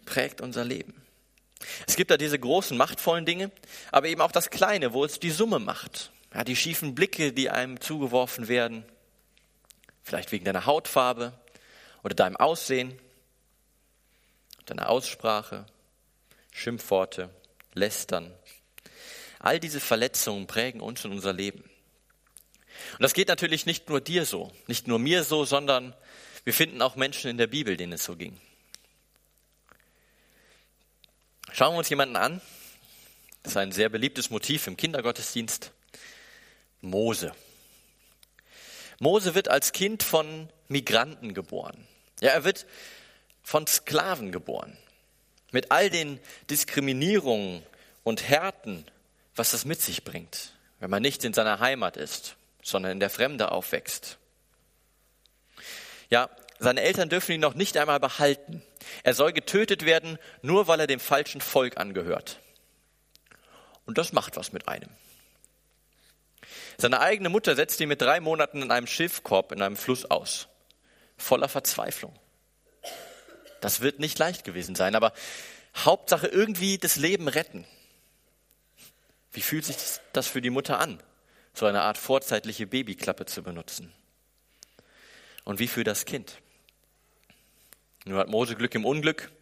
prägt 0.07 0.41
unser 0.41 0.65
Leben. 0.65 1.01
Es 1.87 1.95
gibt 1.95 2.11
da 2.11 2.17
diese 2.17 2.37
großen, 2.39 2.77
machtvollen 2.77 3.25
Dinge, 3.25 3.53
aber 3.93 4.09
eben 4.09 4.23
auch 4.23 4.33
das 4.33 4.51
Kleine, 4.51 4.93
wo 4.93 5.05
es 5.05 5.21
die 5.21 5.31
Summe 5.31 5.61
macht. 5.61 6.11
Ja, 6.35 6.43
die 6.43 6.57
schiefen 6.57 6.97
Blicke, 6.97 7.33
die 7.33 7.49
einem 7.49 7.81
zugeworfen 7.81 8.49
werden, 8.49 8.85
vielleicht 10.03 10.33
wegen 10.33 10.45
deiner 10.45 10.67
Hautfarbe 10.67 11.33
oder 12.03 12.17
deinem 12.17 12.37
Aussehen, 12.37 12.99
deiner 14.65 14.89
Aussprache, 14.89 15.65
Schimpfworte, 16.57 17.29
Lästern. 17.75 18.35
All 19.39 19.61
diese 19.61 19.79
Verletzungen 19.79 20.47
prägen 20.47 20.81
uns 20.81 21.05
und 21.05 21.13
unser 21.13 21.35
Leben. 21.35 21.61
Und 21.61 23.03
das 23.03 23.13
geht 23.13 23.29
natürlich 23.29 23.67
nicht 23.67 23.91
nur 23.91 24.01
dir 24.01 24.25
so, 24.25 24.51
nicht 24.67 24.89
nur 24.89 24.99
mir 24.99 25.23
so, 25.23 25.45
sondern 25.45 25.95
wir 26.45 26.55
finden 26.55 26.81
auch 26.81 26.97
Menschen 26.97 27.31
in 27.31 27.37
der 27.37 27.47
Bibel, 27.47 27.77
denen 27.77 27.93
es 27.93 28.05
so 28.05 28.17
ging. 28.17 28.41
Schauen 31.53 31.75
wir 31.75 31.79
uns 31.79 31.91
jemanden 31.91 32.17
an. 32.17 32.41
Das 33.43 33.53
ist 33.53 33.57
ein 33.59 33.73
sehr 33.73 33.91
beliebtes 33.91 34.31
Motiv 34.31 34.67
im 34.67 34.79
Kindergottesdienst. 34.79 35.73
Mose. 36.81 37.35
Mose 38.99 39.35
wird 39.35 39.49
als 39.49 39.73
Kind 39.73 40.03
von 40.03 40.49
Migranten 40.69 41.35
geboren. 41.35 41.87
Ja, 42.21 42.31
er 42.31 42.45
wird 42.45 42.67
von 43.43 43.67
Sklaven 43.67 44.33
geboren. 44.33 44.77
Mit 45.57 45.71
all 45.73 45.89
den 45.89 46.21
Diskriminierungen 46.51 47.63
und 48.05 48.29
Härten, 48.29 48.85
was 49.35 49.53
das 49.53 49.65
mit 49.65 49.81
sich 49.81 50.05
bringt, 50.05 50.53
wenn 50.81 50.91
man 50.91 51.01
nicht 51.01 51.25
in 51.25 51.33
seiner 51.33 51.61
Heimat 51.61 51.97
ist, 51.97 52.37
sondern 52.63 52.93
in 52.93 53.01
der 53.01 53.09
Fremde 53.09 53.51
aufwächst. 53.51 54.19
Ja, 56.11 56.29
seine 56.59 56.83
Eltern 56.83 57.09
dürfen 57.09 57.33
ihn 57.33 57.41
noch 57.41 57.55
nicht 57.55 57.79
einmal 57.79 58.01
behalten. 58.01 58.63
Er 59.03 59.15
soll 59.15 59.33
getötet 59.33 59.87
werden, 59.87 60.19
nur 60.43 60.69
weil 60.69 60.81
er 60.81 60.87
dem 60.87 61.01
falschen 61.01 61.41
Volk 61.41 61.79
angehört. 61.79 62.39
Und 63.87 63.97
das 63.97 64.13
macht 64.13 64.37
was 64.37 64.53
mit 64.53 64.69
einem. 64.69 64.91
Seine 66.77 67.01
eigene 67.01 67.31
Mutter 67.31 67.57
setzt 67.57 67.81
ihn 67.81 67.89
mit 67.89 68.03
drei 68.03 68.21
Monaten 68.21 68.61
in 68.61 68.71
einem 68.71 68.87
Schiffkorb 68.87 69.53
in 69.53 69.63
einem 69.63 69.77
Fluss 69.77 70.05
aus, 70.05 70.49
voller 71.17 71.49
Verzweiflung. 71.49 72.15
Das 73.67 73.81
wird 73.81 73.99
nicht 73.99 74.17
leicht 74.21 74.45
gewesen 74.45 74.77
sein, 74.77 74.95
aber 74.95 75.13
Hauptsache 75.75 76.29
irgendwie 76.29 76.79
das 76.79 76.95
Leben 76.95 77.27
retten. 77.27 77.67
Wie 79.33 79.41
fühlt 79.41 79.65
sich 79.65 79.75
das 80.13 80.29
für 80.29 80.41
die 80.41 80.51
Mutter 80.51 80.79
an, 80.79 81.03
so 81.53 81.67
eine 81.67 81.83
Art 81.83 81.99
vorzeitliche 81.99 82.69
Babyklappe 82.69 83.27
zu 83.27 83.43
benutzen? 83.43 83.93
Und 85.43 85.59
wie 85.59 85.67
für 85.67 85.83
das 85.83 86.05
Kind? 86.05 86.41
Nun 88.05 88.19
hat 88.19 88.29
Mose 88.29 88.55
Glück 88.55 88.73
im 88.77 88.85
Unglück. 88.85 89.33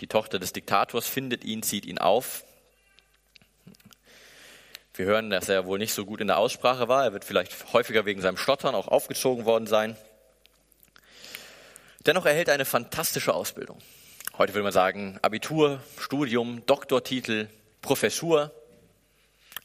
Die 0.00 0.08
Tochter 0.08 0.38
des 0.38 0.52
Diktators 0.52 1.08
findet 1.08 1.42
ihn, 1.42 1.62
zieht 1.62 1.86
ihn 1.86 1.96
auf. 1.96 2.44
Wir 4.92 5.06
hören, 5.06 5.30
dass 5.30 5.48
er 5.48 5.64
wohl 5.64 5.78
nicht 5.78 5.94
so 5.94 6.04
gut 6.04 6.20
in 6.20 6.26
der 6.26 6.36
Aussprache 6.36 6.88
war. 6.88 7.02
Er 7.02 7.14
wird 7.14 7.24
vielleicht 7.24 7.72
häufiger 7.72 8.04
wegen 8.04 8.20
seinem 8.20 8.36
Stottern 8.36 8.74
auch 8.74 8.88
aufgezogen 8.88 9.46
worden 9.46 9.66
sein. 9.66 9.96
Dennoch 12.08 12.24
erhält 12.24 12.48
er 12.48 12.54
eine 12.54 12.64
fantastische 12.64 13.34
Ausbildung. 13.34 13.82
Heute 14.38 14.54
würde 14.54 14.62
man 14.62 14.72
sagen, 14.72 15.18
Abitur, 15.20 15.82
Studium, 15.98 16.64
Doktortitel, 16.64 17.50
Professur, 17.82 18.50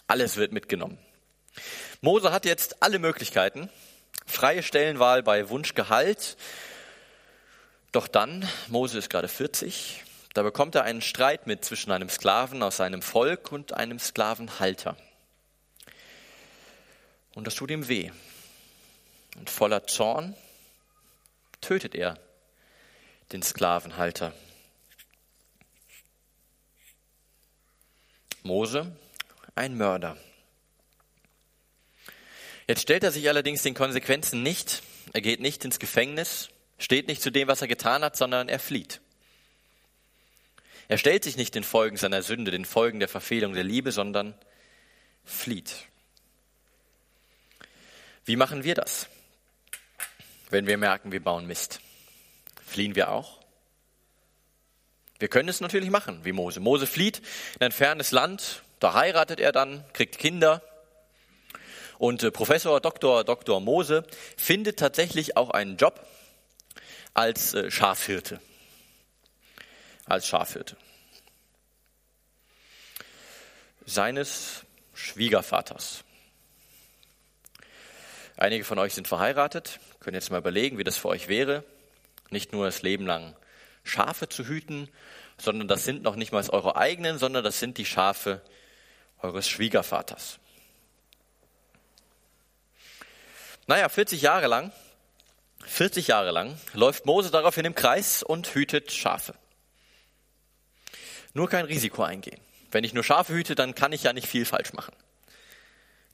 alles 0.07 0.35
wird 0.35 0.51
mitgenommen. 0.51 0.97
Mose 2.01 2.33
hat 2.33 2.43
jetzt 2.43 2.83
alle 2.83 2.99
Möglichkeiten. 2.99 3.69
Freie 4.25 4.61
Stellenwahl 4.61 5.23
bei 5.23 5.47
Wunschgehalt, 5.47 6.35
doch 7.93 8.09
dann, 8.09 8.45
Mose 8.67 8.97
ist 8.97 9.09
gerade 9.09 9.29
40, 9.29 10.03
da 10.33 10.43
bekommt 10.43 10.75
er 10.75 10.83
einen 10.83 11.01
Streit 11.01 11.47
mit 11.47 11.63
zwischen 11.63 11.93
einem 11.93 12.09
Sklaven 12.09 12.61
aus 12.61 12.75
seinem 12.75 13.01
Volk 13.01 13.53
und 13.53 13.71
einem 13.71 13.99
Sklavenhalter. 13.99 14.97
Und 17.35 17.47
das 17.47 17.55
tut 17.55 17.71
ihm 17.71 17.87
weh. 17.87 18.11
Und 19.37 19.49
voller 19.49 19.87
Zorn 19.87 20.35
tötet 21.61 21.95
er 21.95 22.19
den 23.31 23.41
Sklavenhalter. 23.41 24.33
Mose, 28.43 28.95
ein 29.55 29.77
Mörder. 29.77 30.17
Jetzt 32.67 32.81
stellt 32.81 33.03
er 33.03 33.11
sich 33.11 33.27
allerdings 33.29 33.63
den 33.63 33.73
Konsequenzen 33.73 34.43
nicht. 34.43 34.83
Er 35.13 35.21
geht 35.21 35.39
nicht 35.39 35.63
ins 35.65 35.79
Gefängnis, 35.79 36.49
steht 36.77 37.07
nicht 37.07 37.21
zu 37.21 37.31
dem, 37.31 37.47
was 37.47 37.61
er 37.61 37.67
getan 37.67 38.03
hat, 38.03 38.17
sondern 38.17 38.49
er 38.49 38.59
flieht. 38.59 39.01
Er 40.87 40.97
stellt 40.97 41.23
sich 41.23 41.37
nicht 41.37 41.55
den 41.55 41.63
Folgen 41.63 41.97
seiner 41.97 42.21
Sünde, 42.21 42.51
den 42.51 42.65
Folgen 42.65 42.99
der 42.99 43.07
Verfehlung 43.07 43.53
der 43.53 43.63
Liebe, 43.63 43.91
sondern 43.91 44.35
flieht. 45.23 45.87
Wie 48.25 48.35
machen 48.35 48.63
wir 48.63 48.75
das, 48.75 49.07
wenn 50.49 50.67
wir 50.67 50.77
merken, 50.77 51.11
wir 51.11 51.23
bauen 51.23 51.47
Mist? 51.47 51.79
Fliehen 52.73 52.95
wir 52.95 53.11
auch? 53.11 53.39
Wir 55.19 55.27
können 55.27 55.47
es 55.47 55.61
natürlich 55.61 55.91
machen, 55.91 56.25
wie 56.25 56.31
Mose. 56.31 56.59
Mose 56.59 56.87
flieht 56.87 57.19
in 57.59 57.65
ein 57.65 57.71
fernes 57.71 58.09
Land, 58.09 58.63
da 58.79 58.95
heiratet 58.95 59.39
er 59.39 59.51
dann, 59.51 59.85
kriegt 59.93 60.17
Kinder. 60.17 60.63
Und 61.99 62.23
äh, 62.23 62.31
Professor 62.31 62.81
Dr. 62.81 63.23
Dr. 63.25 63.59
Mose 63.59 64.07
findet 64.37 64.79
tatsächlich 64.79 65.37
auch 65.37 65.51
einen 65.51 65.77
Job 65.77 66.03
als 67.13 67.53
äh, 67.53 67.69
Schafhirte. 67.69 68.41
Als 70.07 70.25
Schafhirte. 70.25 70.75
Seines 73.85 74.63
Schwiegervaters. 74.95 76.03
Einige 78.35 78.63
von 78.63 78.79
euch 78.79 78.95
sind 78.95 79.07
verheiratet, 79.07 79.79
können 79.99 80.15
jetzt 80.15 80.31
mal 80.31 80.39
überlegen, 80.39 80.79
wie 80.79 80.83
das 80.83 80.97
für 80.97 81.09
euch 81.09 81.27
wäre, 81.27 81.63
nicht 82.29 82.51
nur 82.51 82.65
das 82.65 82.81
Leben 82.81 83.05
lang 83.05 83.35
Schafe 83.83 84.29
zu 84.29 84.47
hüten, 84.47 84.89
sondern 85.37 85.67
das 85.67 85.85
sind 85.85 86.03
noch 86.03 86.15
nicht 86.15 86.31
mal 86.31 86.47
eure 86.49 86.75
eigenen, 86.75 87.17
sondern 87.17 87.43
das 87.43 87.59
sind 87.59 87.77
die 87.77 87.85
Schafe 87.85 88.41
eures 89.21 89.47
Schwiegervaters. 89.47 90.39
Naja, 93.67 93.89
40 93.89 94.21
Jahre 94.21 94.47
lang 94.47 94.71
40 95.65 96.07
Jahre 96.07 96.31
lang 96.31 96.57
läuft 96.73 97.05
Mose 97.05 97.31
daraufhin 97.31 97.65
im 97.65 97.75
Kreis 97.75 98.23
und 98.23 98.53
hütet 98.53 98.91
Schafe. 98.91 99.33
Nur 101.33 101.49
kein 101.49 101.65
Risiko 101.65 102.03
eingehen. 102.03 102.39
Wenn 102.71 102.83
ich 102.83 102.93
nur 102.93 103.03
Schafe 103.03 103.33
hüte, 103.33 103.55
dann 103.55 103.75
kann 103.75 103.91
ich 103.91 104.03
ja 104.03 104.13
nicht 104.13 104.27
viel 104.27 104.45
falsch 104.45 104.73
machen. 104.73 104.93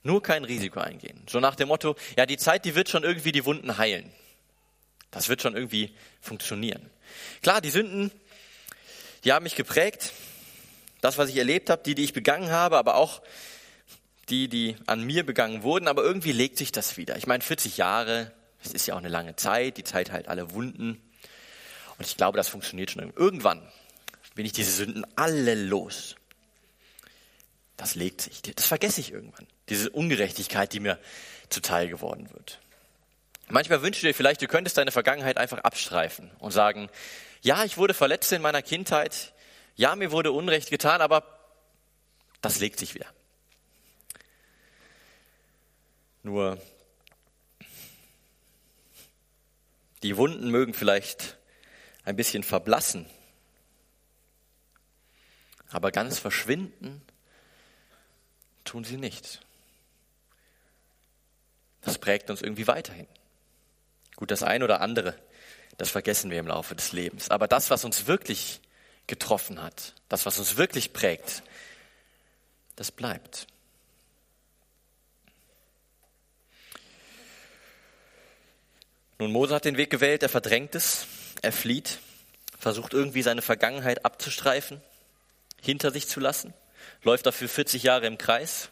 Nur 0.02 0.22
kein 0.22 0.44
Risiko 0.44 0.80
eingehen. 0.80 1.22
So 1.28 1.40
nach 1.40 1.56
dem 1.56 1.68
Motto, 1.68 1.94
ja, 2.16 2.24
die 2.26 2.38
Zeit, 2.38 2.64
die 2.64 2.74
wird 2.74 2.88
schon 2.88 3.02
irgendwie 3.02 3.32
die 3.32 3.44
Wunden 3.44 3.76
heilen. 3.76 4.10
Das 5.10 5.28
wird 5.28 5.42
schon 5.42 5.54
irgendwie 5.54 5.94
funktionieren. 6.20 6.88
Klar, 7.42 7.60
die 7.60 7.70
Sünden, 7.70 8.12
die 9.24 9.32
haben 9.32 9.42
mich 9.42 9.56
geprägt. 9.56 10.12
Das, 11.00 11.18
was 11.18 11.30
ich 11.30 11.36
erlebt 11.36 11.70
habe, 11.70 11.82
die, 11.82 11.94
die 11.94 12.04
ich 12.04 12.12
begangen 12.12 12.50
habe, 12.50 12.76
aber 12.76 12.96
auch 12.96 13.22
die, 14.28 14.48
die 14.48 14.76
an 14.86 15.02
mir 15.04 15.24
begangen 15.24 15.62
wurden. 15.62 15.88
Aber 15.88 16.02
irgendwie 16.02 16.32
legt 16.32 16.58
sich 16.58 16.72
das 16.72 16.96
wieder. 16.96 17.16
Ich 17.16 17.26
meine, 17.26 17.42
40 17.42 17.76
Jahre, 17.76 18.32
das 18.62 18.72
ist 18.72 18.86
ja 18.86 18.94
auch 18.94 18.98
eine 18.98 19.08
lange 19.08 19.36
Zeit. 19.36 19.76
Die 19.76 19.84
Zeit 19.84 20.12
heilt 20.12 20.28
alle 20.28 20.52
Wunden. 20.52 21.02
Und 21.98 22.06
ich 22.06 22.16
glaube, 22.16 22.36
das 22.36 22.48
funktioniert 22.48 22.90
schon. 22.90 23.12
Irgendwann 23.16 23.66
bin 24.34 24.46
ich 24.46 24.52
diese 24.52 24.70
Sünden 24.70 25.04
alle 25.16 25.54
los. 25.54 26.16
Das 27.76 27.94
legt 27.94 28.20
sich. 28.20 28.42
Das 28.42 28.66
vergesse 28.66 29.00
ich 29.00 29.10
irgendwann. 29.10 29.46
Diese 29.68 29.90
Ungerechtigkeit, 29.90 30.72
die 30.72 30.80
mir 30.80 30.98
zuteil 31.48 31.88
geworden 31.88 32.30
wird. 32.32 32.60
Manchmal 33.50 33.82
wünschst 33.82 34.02
du 34.02 34.06
dir 34.06 34.14
vielleicht, 34.14 34.40
du 34.42 34.46
könntest 34.46 34.78
deine 34.78 34.92
Vergangenheit 34.92 35.36
einfach 35.36 35.58
abstreifen 35.58 36.30
und 36.38 36.52
sagen, 36.52 36.88
ja, 37.42 37.64
ich 37.64 37.76
wurde 37.78 37.94
verletzt 37.94 38.30
in 38.32 38.42
meiner 38.42 38.62
Kindheit, 38.62 39.32
ja, 39.74 39.96
mir 39.96 40.12
wurde 40.12 40.30
Unrecht 40.30 40.70
getan, 40.70 41.00
aber 41.00 41.24
das 42.42 42.60
legt 42.60 42.78
sich 42.78 42.94
wieder. 42.94 43.06
Nur 46.22 46.60
die 50.04 50.16
Wunden 50.16 50.50
mögen 50.50 50.72
vielleicht 50.72 51.36
ein 52.04 52.14
bisschen 52.14 52.44
verblassen, 52.44 53.06
aber 55.70 55.90
ganz 55.90 56.20
verschwinden 56.20 57.02
tun 58.64 58.84
sie 58.84 58.96
nicht. 58.96 59.40
Das 61.80 61.98
prägt 61.98 62.30
uns 62.30 62.42
irgendwie 62.42 62.66
weiterhin. 62.68 63.08
Gut, 64.20 64.30
das 64.30 64.42
eine 64.42 64.64
oder 64.64 64.82
andere, 64.82 65.14
das 65.78 65.88
vergessen 65.88 66.30
wir 66.30 66.38
im 66.38 66.46
Laufe 66.46 66.74
des 66.74 66.92
Lebens. 66.92 67.30
Aber 67.30 67.48
das, 67.48 67.70
was 67.70 67.86
uns 67.86 68.06
wirklich 68.06 68.60
getroffen 69.06 69.62
hat, 69.62 69.94
das, 70.10 70.26
was 70.26 70.38
uns 70.38 70.58
wirklich 70.58 70.92
prägt, 70.92 71.42
das 72.76 72.92
bleibt. 72.92 73.46
Nun, 79.18 79.32
Mose 79.32 79.54
hat 79.54 79.64
den 79.64 79.78
Weg 79.78 79.88
gewählt, 79.88 80.22
er 80.22 80.28
verdrängt 80.28 80.74
es, 80.74 81.06
er 81.40 81.52
flieht, 81.52 81.98
versucht 82.58 82.92
irgendwie 82.92 83.22
seine 83.22 83.40
Vergangenheit 83.40 84.04
abzustreifen, 84.04 84.82
hinter 85.62 85.92
sich 85.92 86.08
zu 86.08 86.20
lassen, 86.20 86.52
läuft 87.04 87.24
dafür 87.24 87.48
40 87.48 87.84
Jahre 87.84 88.06
im 88.06 88.18
Kreis. 88.18 88.68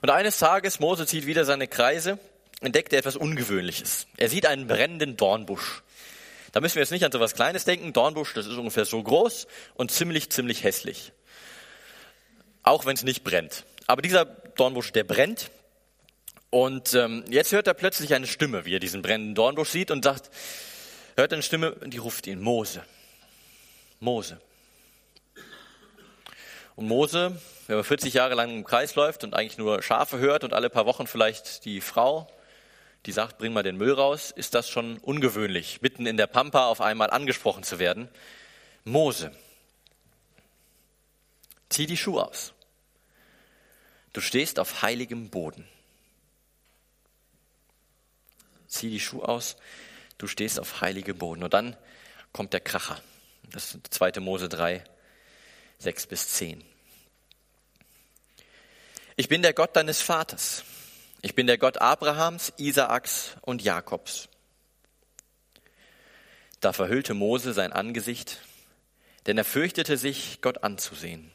Und 0.00 0.08
eines 0.08 0.38
Tages, 0.38 0.80
Mose 0.80 1.06
zieht 1.06 1.26
wieder 1.26 1.44
seine 1.44 1.68
Kreise 1.68 2.18
entdeckt 2.62 2.92
er 2.92 3.00
etwas 3.00 3.16
Ungewöhnliches. 3.16 4.06
Er 4.16 4.28
sieht 4.28 4.46
einen 4.46 4.66
brennenden 4.66 5.16
Dornbusch. 5.16 5.82
Da 6.52 6.60
müssen 6.60 6.76
wir 6.76 6.82
jetzt 6.82 6.90
nicht 6.90 7.04
an 7.04 7.12
so 7.12 7.18
etwas 7.18 7.34
Kleines 7.34 7.64
denken. 7.64 7.92
Dornbusch, 7.92 8.34
das 8.34 8.46
ist 8.46 8.56
ungefähr 8.56 8.84
so 8.84 9.02
groß 9.02 9.46
und 9.74 9.90
ziemlich, 9.90 10.30
ziemlich 10.30 10.64
hässlich. 10.64 11.12
Auch 12.62 12.84
wenn 12.84 12.94
es 12.94 13.02
nicht 13.02 13.24
brennt. 13.24 13.64
Aber 13.86 14.02
dieser 14.02 14.24
Dornbusch, 14.24 14.92
der 14.92 15.04
brennt. 15.04 15.50
Und 16.50 16.92
ähm, 16.94 17.24
jetzt 17.28 17.52
hört 17.52 17.66
er 17.66 17.74
plötzlich 17.74 18.14
eine 18.14 18.26
Stimme, 18.26 18.66
wie 18.66 18.74
er 18.74 18.80
diesen 18.80 19.00
brennenden 19.00 19.34
Dornbusch 19.34 19.70
sieht 19.70 19.90
und 19.90 20.04
sagt, 20.04 20.30
hört 21.16 21.32
eine 21.32 21.42
Stimme, 21.42 21.76
die 21.86 21.98
ruft 21.98 22.26
ihn, 22.26 22.40
Mose. 22.40 22.84
Mose. 24.00 24.38
Und 26.76 26.88
Mose, 26.88 27.40
wenn 27.66 27.76
man 27.76 27.84
40 27.84 28.12
Jahre 28.12 28.34
lang 28.34 28.50
im 28.50 28.64
Kreis 28.64 28.94
läuft 28.94 29.24
und 29.24 29.34
eigentlich 29.34 29.58
nur 29.58 29.82
Schafe 29.82 30.18
hört 30.18 30.44
und 30.44 30.52
alle 30.52 30.68
paar 30.68 30.84
Wochen 30.84 31.06
vielleicht 31.06 31.64
die 31.64 31.80
Frau, 31.80 32.30
die 33.06 33.12
sagt, 33.12 33.38
bring 33.38 33.52
mal 33.52 33.62
den 33.62 33.76
Müll 33.76 33.92
raus, 33.92 34.30
ist 34.30 34.54
das 34.54 34.68
schon 34.68 34.98
ungewöhnlich, 34.98 35.82
mitten 35.82 36.06
in 36.06 36.16
der 36.16 36.28
Pampa 36.28 36.66
auf 36.66 36.80
einmal 36.80 37.10
angesprochen 37.10 37.64
zu 37.64 37.78
werden. 37.78 38.08
Mose, 38.84 39.32
zieh 41.68 41.86
die 41.86 41.96
Schuhe 41.96 42.26
aus. 42.26 42.52
Du 44.12 44.20
stehst 44.20 44.58
auf 44.58 44.82
heiligem 44.82 45.30
Boden. 45.30 45.66
Zieh 48.68 48.90
die 48.90 49.00
Schuhe 49.00 49.28
aus, 49.28 49.56
du 50.18 50.26
stehst 50.26 50.60
auf 50.60 50.80
heiligem 50.80 51.18
Boden. 51.18 51.42
Und 51.42 51.54
dann 51.54 51.76
kommt 52.32 52.52
der 52.52 52.60
Kracher. 52.60 53.00
Das 53.50 53.74
ist 53.74 53.80
2. 53.90 54.20
Mose 54.20 54.48
3, 54.48 54.84
6 55.78 56.06
bis 56.06 56.28
10. 56.28 56.64
Ich 59.16 59.28
bin 59.28 59.42
der 59.42 59.52
Gott 59.52 59.76
deines 59.76 60.00
Vaters 60.00 60.64
ich 61.22 61.36
bin 61.36 61.46
der 61.46 61.56
Gott 61.56 61.78
Abrahams, 61.78 62.52
Isaaks 62.56 63.36
und 63.42 63.62
Jakobs. 63.62 64.28
Da 66.60 66.72
verhüllte 66.72 67.14
Mose 67.14 67.52
sein 67.52 67.72
Angesicht, 67.72 68.40
denn 69.26 69.38
er 69.38 69.44
fürchtete 69.44 69.96
sich, 69.96 70.40
Gott 70.42 70.64
anzusehen. 70.64 71.30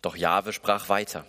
Doch 0.00 0.16
Jahwe 0.16 0.52
sprach 0.52 0.88
weiter. 0.88 1.26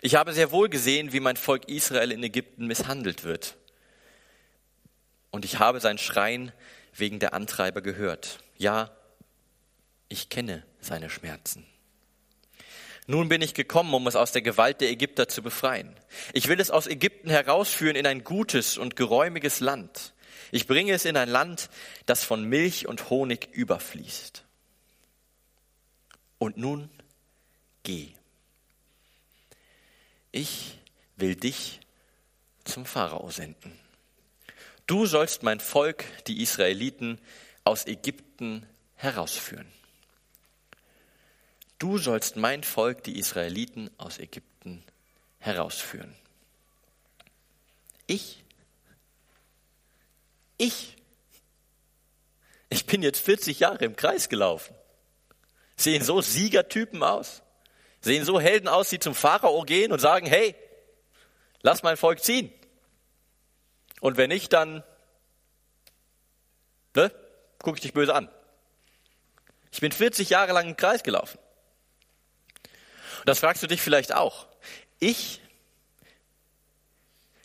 Ich 0.00 0.14
habe 0.14 0.32
sehr 0.32 0.50
wohl 0.50 0.68
gesehen, 0.68 1.12
wie 1.12 1.20
mein 1.20 1.36
Volk 1.36 1.68
Israel 1.68 2.12
in 2.12 2.22
Ägypten 2.22 2.66
misshandelt 2.66 3.22
wird. 3.24 3.56
Und 5.30 5.44
ich 5.44 5.58
habe 5.58 5.80
sein 5.80 5.96
Schreien 5.98 6.52
wegen 6.94 7.20
der 7.20 7.34
Antreiber 7.34 7.82
gehört. 7.82 8.40
Ja, 8.56 8.90
ich 10.08 10.28
kenne 10.28 10.64
seine 10.80 11.08
Schmerzen. 11.08 11.66
Nun 13.06 13.28
bin 13.28 13.42
ich 13.42 13.54
gekommen, 13.54 13.92
um 13.94 14.06
es 14.06 14.16
aus 14.16 14.32
der 14.32 14.42
Gewalt 14.42 14.80
der 14.80 14.90
Ägypter 14.90 15.28
zu 15.28 15.42
befreien. 15.42 15.94
Ich 16.32 16.48
will 16.48 16.60
es 16.60 16.70
aus 16.70 16.86
Ägypten 16.86 17.30
herausführen 17.30 17.96
in 17.96 18.06
ein 18.06 18.22
gutes 18.22 18.78
und 18.78 18.94
geräumiges 18.94 19.60
Land. 19.60 20.14
Ich 20.52 20.66
bringe 20.66 20.92
es 20.92 21.04
in 21.04 21.16
ein 21.16 21.28
Land, 21.28 21.68
das 22.06 22.24
von 22.24 22.44
Milch 22.44 22.86
und 22.86 23.10
Honig 23.10 23.48
überfließt. 23.52 24.44
Und 26.38 26.56
nun 26.58 26.90
geh. 27.82 28.08
Ich 30.30 30.78
will 31.16 31.34
dich 31.34 31.80
zum 32.64 32.86
Pharao 32.86 33.30
senden. 33.30 33.78
Du 34.86 35.06
sollst 35.06 35.42
mein 35.42 35.60
Volk, 35.60 36.04
die 36.26 36.42
Israeliten, 36.42 37.18
aus 37.64 37.86
Ägypten 37.86 38.66
herausführen. 38.94 39.70
Du 41.82 41.98
sollst 41.98 42.36
mein 42.36 42.62
Volk, 42.62 43.02
die 43.02 43.18
Israeliten, 43.18 43.90
aus 43.98 44.20
Ägypten 44.20 44.84
herausführen. 45.40 46.14
Ich? 48.06 48.44
Ich? 50.58 50.96
Ich 52.68 52.86
bin 52.86 53.02
jetzt 53.02 53.18
40 53.18 53.58
Jahre 53.58 53.84
im 53.84 53.96
Kreis 53.96 54.28
gelaufen. 54.28 54.76
Sehen 55.74 56.04
so 56.04 56.20
Siegertypen 56.20 57.02
aus. 57.02 57.42
Sehen 58.00 58.24
so 58.24 58.38
Helden 58.38 58.68
aus, 58.68 58.90
die 58.90 59.00
zum 59.00 59.16
Pharao 59.16 59.62
gehen 59.62 59.90
und 59.90 59.98
sagen, 59.98 60.26
hey, 60.26 60.54
lass 61.62 61.82
mein 61.82 61.96
Volk 61.96 62.22
ziehen. 62.22 62.52
Und 64.00 64.16
wenn 64.16 64.28
nicht, 64.28 64.52
dann, 64.52 64.84
ne, 66.94 67.10
guck 67.58 67.74
ich 67.74 67.82
dich 67.82 67.92
böse 67.92 68.14
an. 68.14 68.30
Ich 69.72 69.80
bin 69.80 69.90
40 69.90 70.30
Jahre 70.30 70.52
lang 70.52 70.68
im 70.68 70.76
Kreis 70.76 71.02
gelaufen. 71.02 71.41
Und 73.22 73.28
das 73.28 73.38
fragst 73.38 73.62
du 73.62 73.68
dich 73.68 73.80
vielleicht 73.80 74.12
auch. 74.12 74.48
Ich? 74.98 75.40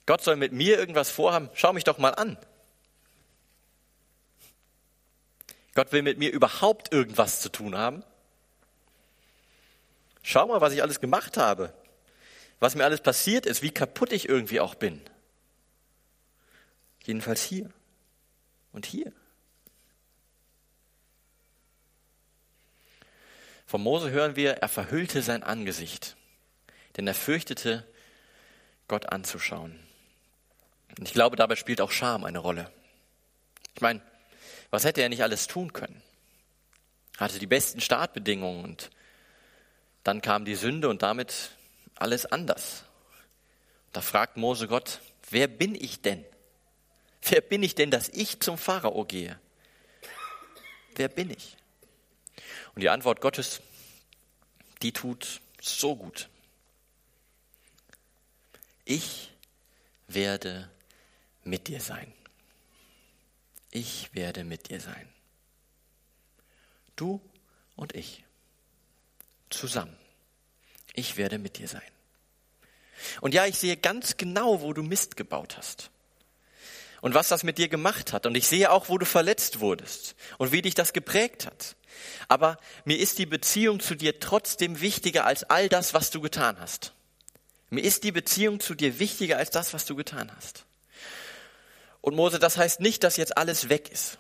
Gott 0.08 0.24
soll 0.24 0.36
mit 0.36 0.52
mir 0.52 0.80
irgendwas 0.80 1.12
vorhaben? 1.12 1.52
Schau 1.54 1.72
mich 1.72 1.84
doch 1.84 2.00
mal 2.00 2.16
an. 2.16 2.36
Gott 5.76 5.92
will 5.92 6.02
mit 6.02 6.18
mir 6.18 6.32
überhaupt 6.32 6.92
irgendwas 6.92 7.42
zu 7.42 7.50
tun 7.50 7.78
haben. 7.78 8.04
Schau 10.24 10.48
mal, 10.48 10.62
was 10.62 10.74
ich 10.74 10.82
alles 10.82 11.00
gemacht 11.00 11.38
habe, 11.38 11.72
was 12.60 12.74
mir 12.74 12.84
alles 12.84 13.02
passiert 13.02 13.46
ist, 13.46 13.62
wie 13.62 13.70
kaputt 13.70 14.12
ich 14.12 14.28
irgendwie 14.28 14.60
auch 14.60 14.74
bin. 14.74 15.00
Jedenfalls 17.04 17.44
hier 17.44 17.70
und 18.72 18.88
hier. 18.88 19.14
Von 23.68 23.82
Mose 23.82 24.12
hören 24.12 24.38
wir, 24.38 24.54
er 24.54 24.70
verhüllte 24.70 25.22
sein 25.22 25.44
Angesicht, 25.44 26.16
denn 26.96 27.06
er 27.06 27.14
fürchtete, 27.14 27.86
Gott 28.88 29.12
anzuschauen. 29.12 29.78
Und 30.98 31.06
ich 31.06 31.14
glaube, 31.14 31.36
dabei 31.36 31.58
spielt 31.58 31.82
auch 31.82 31.92
Scham 31.92 32.24
eine 32.24 32.40
Rolle. 32.40 32.72
Ich 33.76 33.82
meine, 33.82 34.02
was 34.70 34.86
hätte 34.86 35.02
er 35.02 35.10
nicht 35.10 35.22
alles 35.22 35.48
tun 35.48 35.74
können? 35.74 36.02
Er 37.18 37.26
hatte 37.26 37.40
die 37.40 37.48
besten 37.48 37.82
Startbedingungen 37.82 38.64
und 38.64 38.90
dann 40.06 40.22
kam 40.22 40.46
die 40.46 40.56
Sünde 40.56 40.88
und 40.88 41.02
damit 41.02 41.52
alles 41.96 42.26
anders. 42.26 42.86
Da 43.92 44.00
fragt 44.00 44.38
Mose 44.38 44.70
Gott, 44.70 45.02
wer 45.30 45.48
bin 45.48 45.76
ich 45.76 46.02
denn? 46.02 46.24
Wer 47.22 47.42
bin 47.42 47.64
ich 47.64 47.76
denn, 47.76 47.92
dass 47.92 48.08
ich 48.08 48.40
zum 48.40 48.58
Pharao 48.58 49.04
gehe? 49.04 49.38
Wer 50.96 51.10
bin 51.10 51.32
ich? 51.32 51.57
Und 52.78 52.82
die 52.82 52.90
Antwort 52.90 53.22
Gottes, 53.22 53.60
die 54.84 54.92
tut 54.92 55.42
so 55.60 55.96
gut. 55.96 56.30
Ich 58.86 59.32
werde 60.08 60.70
mit 61.44 61.70
dir 61.70 61.82
sein. 61.82 62.14
Ich 63.72 64.14
werde 64.14 64.44
mit 64.44 64.70
dir 64.70 64.80
sein. 64.80 65.10
Du 66.96 67.20
und 67.76 67.96
ich. 67.96 68.24
Zusammen. 69.50 69.98
Ich 70.94 71.18
werde 71.18 71.40
mit 71.40 71.58
dir 71.58 71.68
sein. 71.68 71.82
Und 73.22 73.34
ja, 73.34 73.48
ich 73.48 73.58
sehe 73.58 73.78
ganz 73.78 74.18
genau, 74.18 74.62
wo 74.62 74.72
du 74.74 74.84
Mist 74.84 75.18
gebaut 75.18 75.58
hast. 75.58 75.90
Und 77.02 77.14
was 77.14 77.28
das 77.28 77.44
mit 77.44 77.58
dir 77.58 77.68
gemacht 77.68 78.14
hat. 78.14 78.26
Und 78.26 78.36
ich 78.36 78.48
sehe 78.48 78.72
auch, 78.72 78.90
wo 78.90 78.98
du 78.98 79.06
verletzt 79.06 79.60
wurdest. 79.60 80.16
Und 80.38 80.52
wie 80.52 80.62
dich 80.62 80.74
das 80.74 80.94
geprägt 80.94 81.46
hat. 81.46 81.76
Aber 82.28 82.58
mir 82.86 82.98
ist 82.98 83.18
die 83.18 83.26
Beziehung 83.26 83.80
zu 83.80 83.96
dir 83.96 84.20
trotzdem 84.20 84.82
wichtiger 84.82 85.26
als 85.26 85.44
all 85.44 85.70
das, 85.70 85.94
was 85.94 86.10
du 86.10 86.22
getan 86.22 86.58
hast. 86.60 86.94
Mir 87.70 87.82
ist 87.84 88.04
die 88.04 88.12
Beziehung 88.12 88.60
zu 88.60 88.76
dir 88.76 89.00
wichtiger 89.00 89.38
als 89.38 89.52
das, 89.52 89.74
was 89.74 89.86
du 89.86 89.96
getan 89.96 90.32
hast. 90.36 90.66
Und 92.02 92.16
Mose, 92.16 92.40
das 92.40 92.58
heißt 92.58 92.80
nicht, 92.80 93.04
dass 93.04 93.18
jetzt 93.18 93.38
alles 93.38 93.70
weg 93.70 93.90
ist. 93.92 94.18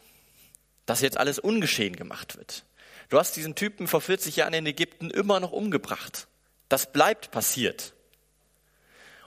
Dass 0.85 1.01
jetzt 1.01 1.17
alles 1.17 1.39
ungeschehen 1.39 1.95
gemacht 1.95 2.37
wird. 2.37 2.65
Du 3.09 3.17
hast 3.17 3.35
diesen 3.35 3.55
Typen 3.55 3.87
vor 3.87 4.01
40 4.01 4.35
Jahren 4.35 4.53
in 4.53 4.65
Ägypten 4.65 5.09
immer 5.09 5.39
noch 5.39 5.51
umgebracht. 5.51 6.27
Das 6.67 6.91
bleibt 6.91 7.31
passiert. 7.31 7.93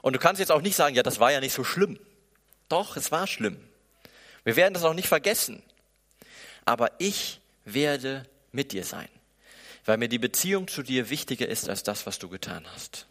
Und 0.03 0.13
du 0.13 0.19
kannst 0.19 0.39
jetzt 0.39 0.51
auch 0.51 0.61
nicht 0.61 0.75
sagen, 0.75 0.95
ja, 0.95 1.03
das 1.03 1.19
war 1.19 1.31
ja 1.31 1.39
nicht 1.39 1.53
so 1.53 1.63
schlimm. 1.63 1.99
Doch, 2.71 2.95
es 2.95 3.11
war 3.11 3.27
schlimm. 3.27 3.61
Wir 4.45 4.55
werden 4.55 4.73
das 4.73 4.83
auch 4.83 4.93
nicht 4.93 5.09
vergessen. 5.09 5.61
Aber 6.63 6.91
ich 6.99 7.41
werde 7.65 8.25
mit 8.53 8.71
dir 8.71 8.85
sein, 8.85 9.09
weil 9.83 9.97
mir 9.97 10.07
die 10.07 10.19
Beziehung 10.19 10.69
zu 10.69 10.81
dir 10.81 11.09
wichtiger 11.09 11.47
ist 11.49 11.67
als 11.67 11.83
das, 11.83 12.05
was 12.05 12.17
du 12.17 12.29
getan 12.29 12.65
hast. 12.73 13.07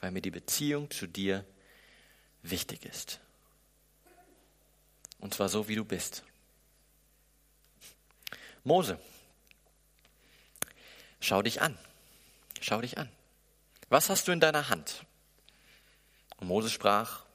Weil 0.00 0.10
mir 0.10 0.22
die 0.22 0.30
Beziehung 0.30 0.90
zu 0.90 1.06
dir 1.06 1.44
wichtig 2.42 2.86
ist. 2.86 3.20
Und 5.18 5.34
zwar 5.34 5.50
so, 5.50 5.68
wie 5.68 5.74
du 5.74 5.84
bist. 5.84 6.22
Mose, 8.64 8.98
schau 11.20 11.42
dich 11.42 11.60
an. 11.60 11.76
Schau 12.62 12.80
dich 12.80 12.96
an. 12.96 13.10
Was 13.90 14.08
hast 14.08 14.28
du 14.28 14.32
in 14.32 14.40
deiner 14.40 14.70
Hand? 14.70 15.04
Und 16.38 16.48
Mose 16.48 16.70
sprach, 16.70 17.25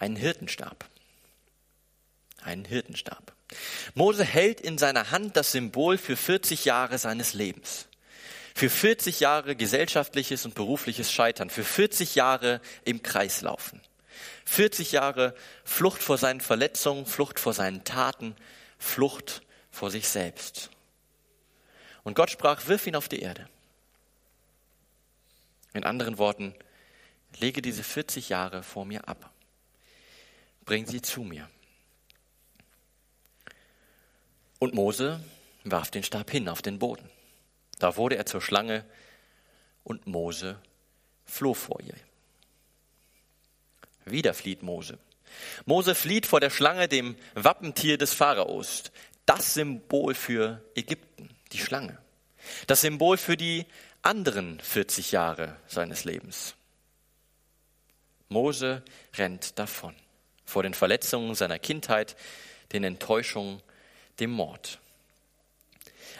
einen 0.00 0.16
Hirtenstab. 0.16 0.88
Einen 2.42 2.64
Hirtenstab. 2.64 3.32
Mose 3.94 4.24
hält 4.24 4.60
in 4.60 4.78
seiner 4.78 5.10
Hand 5.10 5.36
das 5.36 5.52
Symbol 5.52 5.98
für 5.98 6.16
40 6.16 6.64
Jahre 6.64 6.98
seines 6.98 7.34
Lebens. 7.34 7.86
Für 8.54 8.70
40 8.70 9.20
Jahre 9.20 9.54
gesellschaftliches 9.54 10.44
und 10.44 10.54
berufliches 10.54 11.12
Scheitern. 11.12 11.50
Für 11.50 11.64
40 11.64 12.14
Jahre 12.14 12.60
im 12.84 13.02
Kreislaufen. 13.02 13.80
40 14.46 14.92
Jahre 14.92 15.34
Flucht 15.64 16.02
vor 16.02 16.18
seinen 16.18 16.40
Verletzungen, 16.40 17.06
Flucht 17.06 17.38
vor 17.38 17.52
seinen 17.52 17.84
Taten, 17.84 18.34
Flucht 18.78 19.42
vor 19.70 19.90
sich 19.90 20.08
selbst. 20.08 20.70
Und 22.02 22.14
Gott 22.14 22.30
sprach, 22.30 22.66
wirf 22.66 22.86
ihn 22.86 22.96
auf 22.96 23.08
die 23.08 23.20
Erde. 23.20 23.48
In 25.74 25.84
anderen 25.84 26.18
Worten, 26.18 26.54
lege 27.38 27.62
diese 27.62 27.84
40 27.84 28.30
Jahre 28.30 28.62
vor 28.62 28.84
mir 28.84 29.06
ab. 29.06 29.29
Bring 30.70 30.86
sie 30.86 31.02
zu 31.02 31.22
mir. 31.22 31.50
Und 34.60 34.72
Mose 34.72 35.20
warf 35.64 35.90
den 35.90 36.04
Stab 36.04 36.30
hin 36.30 36.48
auf 36.48 36.62
den 36.62 36.78
Boden. 36.78 37.10
Da 37.80 37.96
wurde 37.96 38.14
er 38.14 38.24
zur 38.24 38.40
Schlange 38.40 38.84
und 39.82 40.06
Mose 40.06 40.62
floh 41.24 41.54
vor 41.54 41.80
ihr. 41.80 41.96
Wieder 44.04 44.32
flieht 44.32 44.62
Mose. 44.62 45.00
Mose 45.66 45.96
flieht 45.96 46.24
vor 46.24 46.38
der 46.38 46.50
Schlange, 46.50 46.86
dem 46.86 47.16
Wappentier 47.34 47.98
des 47.98 48.14
Pharaos. 48.14 48.92
Das 49.26 49.54
Symbol 49.54 50.14
für 50.14 50.62
Ägypten, 50.76 51.30
die 51.50 51.58
Schlange. 51.58 51.98
Das 52.68 52.82
Symbol 52.82 53.16
für 53.16 53.36
die 53.36 53.66
anderen 54.02 54.60
40 54.60 55.10
Jahre 55.10 55.56
seines 55.66 56.04
Lebens. 56.04 56.54
Mose 58.28 58.84
rennt 59.16 59.58
davon 59.58 59.96
vor 60.50 60.62
den 60.62 60.74
Verletzungen 60.74 61.34
seiner 61.34 61.58
Kindheit, 61.58 62.16
den 62.72 62.84
Enttäuschungen, 62.84 63.62
dem 64.18 64.30
Mord. 64.30 64.78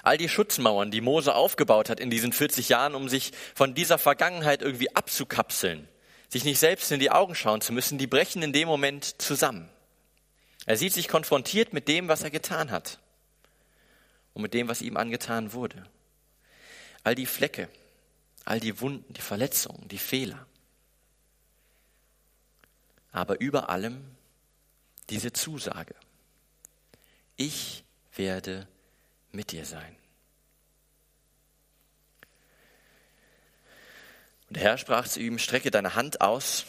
All 0.03 0.17
die 0.17 0.29
Schutzmauern, 0.29 0.91
die 0.91 1.03
Mose 1.03 1.35
aufgebaut 1.35 1.91
hat 1.91 2.01
in 2.01 2.11
diesen 2.11 2.33
40 2.33 2.71
Jahren, 2.71 2.95
um 2.95 3.09
sich 3.09 3.33
von 3.55 3.75
dieser 3.75 3.99
Vergangenheit 3.99 4.63
irgendwie 4.63 4.95
abzukapseln, 4.97 5.87
sich 6.29 6.45
nicht 6.45 6.59
selbst 6.59 6.91
in 6.91 7.01
die 7.01 7.11
Augen 7.11 7.35
schauen 7.35 7.61
zu 7.61 7.73
müssen, 7.73 7.99
die 7.99 8.07
brechen 8.07 8.43
in 8.43 8.53
dem 8.53 8.69
Moment 8.69 9.21
zusammen. 9.21 9.69
Er 10.67 10.77
sieht 10.77 10.93
sich 10.93 11.09
konfrontiert 11.09 11.73
mit 11.73 11.89
dem, 11.89 12.09
was 12.09 12.23
er 12.23 12.31
getan 12.31 12.71
hat 12.71 12.99
und 14.33 14.43
mit 14.43 14.55
dem, 14.55 14.69
was 14.69 14.83
ihm 14.83 14.97
angetan 14.97 15.53
wurde. 15.53 15.85
All 17.03 17.15
die 17.15 17.27
Flecke, 17.27 17.69
all 18.45 18.61
die 18.61 18.81
Wunden, 18.81 19.13
die 19.13 19.21
Verletzungen, 19.21 19.89
die 19.89 19.99
Fehler. 19.99 20.47
Aber 23.13 23.41
über 23.41 23.69
allem 23.69 24.05
diese 25.11 25.33
Zusage. 25.33 25.95
Ich 27.37 27.85
werde 28.15 28.67
mit 29.33 29.53
dir 29.53 29.65
sein. 29.65 29.97
Und 34.49 34.57
der 34.57 34.65
Herr 34.65 34.79
sprach 34.79 35.07
zu 35.07 35.21
ihm, 35.21 35.39
strecke 35.39 35.71
deine 35.71 35.95
Hand 35.95 36.21
aus 36.21 36.65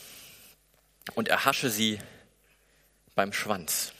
und 1.15 1.27
erhasche 1.27 1.69
sie 1.69 1.99
beim 3.15 3.33
Schwanz. 3.33 3.93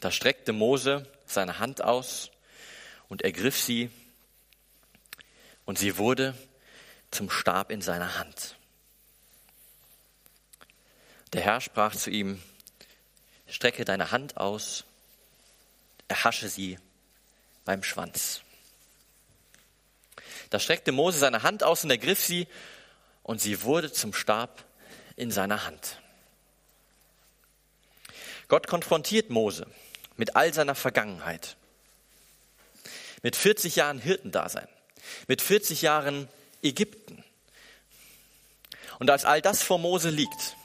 Da 0.00 0.10
streckte 0.10 0.52
Mose 0.52 1.10
seine 1.26 1.58
Hand 1.58 1.82
aus 1.82 2.30
und 3.08 3.22
ergriff 3.22 3.58
sie 3.58 3.90
und 5.64 5.78
sie 5.78 5.98
wurde 5.98 6.36
zum 7.10 7.28
Stab 7.28 7.70
in 7.70 7.82
seiner 7.82 8.18
Hand. 8.18 8.56
Der 11.32 11.42
Herr 11.42 11.60
sprach 11.60 11.94
zu 11.94 12.10
ihm, 12.10 12.42
strecke 13.52 13.84
deine 13.84 14.10
Hand 14.10 14.38
aus, 14.38 14.84
erhasche 16.08 16.48
sie 16.48 16.78
beim 17.64 17.82
Schwanz. 17.82 18.40
Da 20.48 20.58
streckte 20.58 20.90
Mose 20.90 21.18
seine 21.18 21.42
Hand 21.42 21.62
aus 21.62 21.84
und 21.84 21.90
ergriff 21.90 22.24
sie 22.24 22.48
und 23.22 23.40
sie 23.40 23.62
wurde 23.62 23.92
zum 23.92 24.14
Stab 24.14 24.64
in 25.16 25.30
seiner 25.30 25.66
Hand. 25.66 26.00
Gott 28.48 28.66
konfrontiert 28.66 29.30
Mose 29.30 29.66
mit 30.16 30.34
all 30.34 30.52
seiner 30.52 30.74
Vergangenheit, 30.74 31.56
mit 33.22 33.36
40 33.36 33.76
Jahren 33.76 33.98
Hirtendasein, 33.98 34.68
mit 35.28 35.42
40 35.42 35.82
Jahren 35.82 36.28
Ägypten. 36.62 37.22
Und 38.98 39.10
als 39.10 39.24
all 39.24 39.42
das 39.42 39.62
vor 39.62 39.78
Mose 39.78 40.10
liegt, 40.10 40.56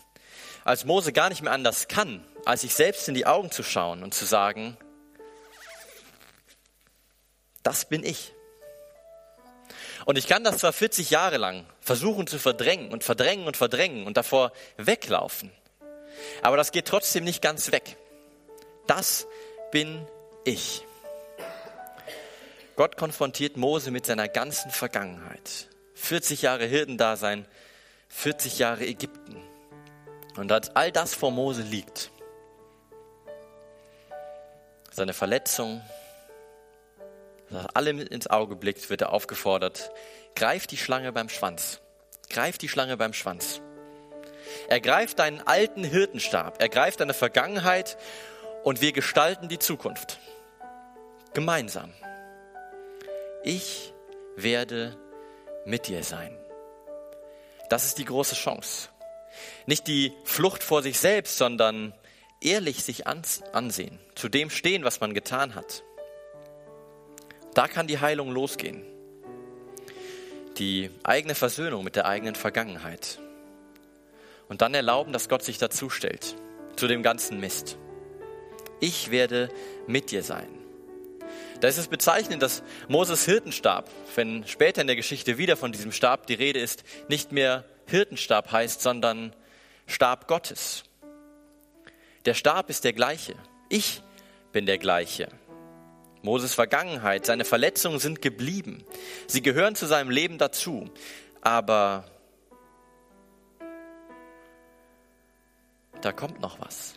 als 0.64 0.86
Mose 0.86 1.12
gar 1.14 1.30
nicht 1.30 1.42
mehr 1.42 1.54
anders 1.54 1.88
kann, 1.88 2.26
als 2.48 2.62
sich 2.62 2.74
selbst 2.74 3.08
in 3.10 3.14
die 3.14 3.26
Augen 3.26 3.52
zu 3.52 3.62
schauen 3.62 4.04
und 4.04 4.14
zu 4.14 4.26
sagen, 4.26 4.78
das 7.62 7.86
bin 7.86 8.06
ich. 8.06 8.32
Und 10.06 10.18
ich 10.18 10.28
kann 10.28 10.46
das 10.46 10.60
zwar 10.60 10.72
40 10.72 11.10
Jahre 11.10 11.36
lang 11.36 11.66
versuchen 11.82 12.26
zu 12.26 12.40
verdrängen 12.40 12.92
und 12.92 13.04
verdrängen 13.04 13.48
und 13.48 13.58
verdrängen 13.58 14.08
und 14.08 14.16
davor 14.16 14.54
weglaufen, 14.78 15.52
aber 16.42 16.56
das 16.56 16.72
geht 16.72 16.86
trotzdem 16.86 17.26
nicht 17.26 17.42
ganz 17.42 17.72
weg. 17.74 17.98
Das 18.88 19.28
bin 19.72 20.08
ich. 20.46 20.86
Gott 22.78 22.96
konfrontiert 22.96 23.58
Mose 23.58 23.92
mit 23.92 24.06
seiner 24.06 24.30
ganzen 24.30 24.72
Vergangenheit. 24.72 25.68
40 25.96 26.44
Jahre 26.44 26.66
Hirdendasein, 26.66 27.46
40 28.08 28.60
Jahre 28.60 28.86
Ägypten. 28.86 29.42
Und 30.38 30.52
als 30.52 30.74
all 30.76 30.94
das 30.94 31.14
vor 31.14 31.32
Mose 31.32 31.64
liegt, 31.64 32.12
seine 34.98 35.14
Verletzung, 35.14 35.82
dass 37.52 37.68
allem 37.68 38.00
ins 38.00 38.28
Auge 38.28 38.56
blickt, 38.56 38.90
wird 38.90 39.02
er 39.02 39.14
aufgefordert, 39.14 39.92
greif 40.36 40.66
die 40.66 40.76
Schlange 40.76 41.14
beim 41.14 41.30
Schwanz. 41.30 41.80
Greif 42.30 42.58
die 42.58 42.68
Schlange 42.68 42.98
beim 42.98 43.14
Schwanz. 43.14 43.62
Er 44.68 44.82
greift 44.82 45.20
deinen 45.20 45.42
alten 45.42 45.84
Hirtenstab, 45.84 46.60
er 46.60 46.68
greift 46.68 47.00
deine 47.00 47.14
Vergangenheit 47.14 47.96
und 48.64 48.82
wir 48.82 48.92
gestalten 48.92 49.48
die 49.48 49.60
Zukunft. 49.60 50.18
Gemeinsam. 51.34 51.94
Ich 53.44 53.94
werde 54.36 54.98
mit 55.64 55.88
dir 55.88 56.04
sein. 56.04 56.36
Das 57.70 57.86
ist 57.86 58.00
die 58.00 58.06
große 58.06 58.36
Chance. 58.36 58.90
Nicht 59.68 59.88
die 59.88 60.12
Flucht 60.24 60.64
vor 60.64 60.82
sich 60.82 60.98
selbst, 60.98 61.38
sondern 61.38 61.94
ehrlich 62.42 62.84
sich 62.84 63.08
ansehen, 63.08 64.00
zu 64.16 64.30
dem 64.30 64.50
stehen, 64.50 64.84
was 64.84 65.00
man 65.00 65.14
getan 65.14 65.56
hat. 65.56 65.84
Da 67.54 67.68
kann 67.68 67.88
die 67.88 68.00
Heilung 68.00 68.32
losgehen. 68.32 68.84
Die 70.58 70.90
eigene 71.04 71.36
Versöhnung 71.36 71.84
mit 71.84 71.96
der 71.96 72.06
eigenen 72.06 72.36
Vergangenheit. 72.36 73.20
Und 74.48 74.62
dann 74.62 74.74
erlauben, 74.74 75.14
dass 75.14 75.30
Gott 75.30 75.44
sich 75.44 75.58
dazu 75.58 75.90
stellt, 75.90 76.36
zu 76.76 76.88
dem 76.88 77.04
ganzen 77.04 77.40
Mist. 77.40 77.78
Ich 78.80 79.12
werde 79.12 79.50
mit 79.88 80.12
dir 80.12 80.24
sein. 80.24 80.48
Da 81.60 81.68
ist 81.68 81.78
es 81.78 81.88
bezeichnend, 81.88 82.44
dass 82.44 82.62
Moses 82.88 83.26
Hirtenstab, 83.26 83.90
wenn 84.16 84.46
später 84.46 84.82
in 84.82 84.88
der 84.88 84.96
Geschichte 84.96 85.40
wieder 85.40 85.58
von 85.58 85.72
diesem 85.72 85.92
Stab 85.92 86.28
die 86.28 86.36
Rede 86.36 86.60
ist, 86.60 86.84
nicht 87.10 87.32
mehr 87.32 87.66
Hirtenstab 87.88 88.52
heißt, 88.52 88.82
sondern 88.82 89.36
Stab 89.88 90.28
Gottes. 90.28 90.84
Der 92.28 92.34
Stab 92.34 92.70
ist 92.70 92.84
der 92.84 92.92
gleiche. 92.92 93.36
Ich 93.70 94.02
bin 94.52 94.66
der 94.66 94.78
gleiche. 94.78 95.30
Moses 96.24 96.54
Vergangenheit, 96.54 97.26
seine 97.26 97.46
Verletzungen 97.46 98.00
sind 98.00 98.22
geblieben. 98.22 98.84
Sie 99.28 99.42
gehören 99.42 99.76
zu 99.76 99.86
seinem 99.86 100.10
Leben 100.10 100.38
dazu. 100.38 100.90
Aber 101.40 102.04
da 106.02 106.12
kommt 106.12 106.42
noch 106.42 106.60
was. 106.60 106.96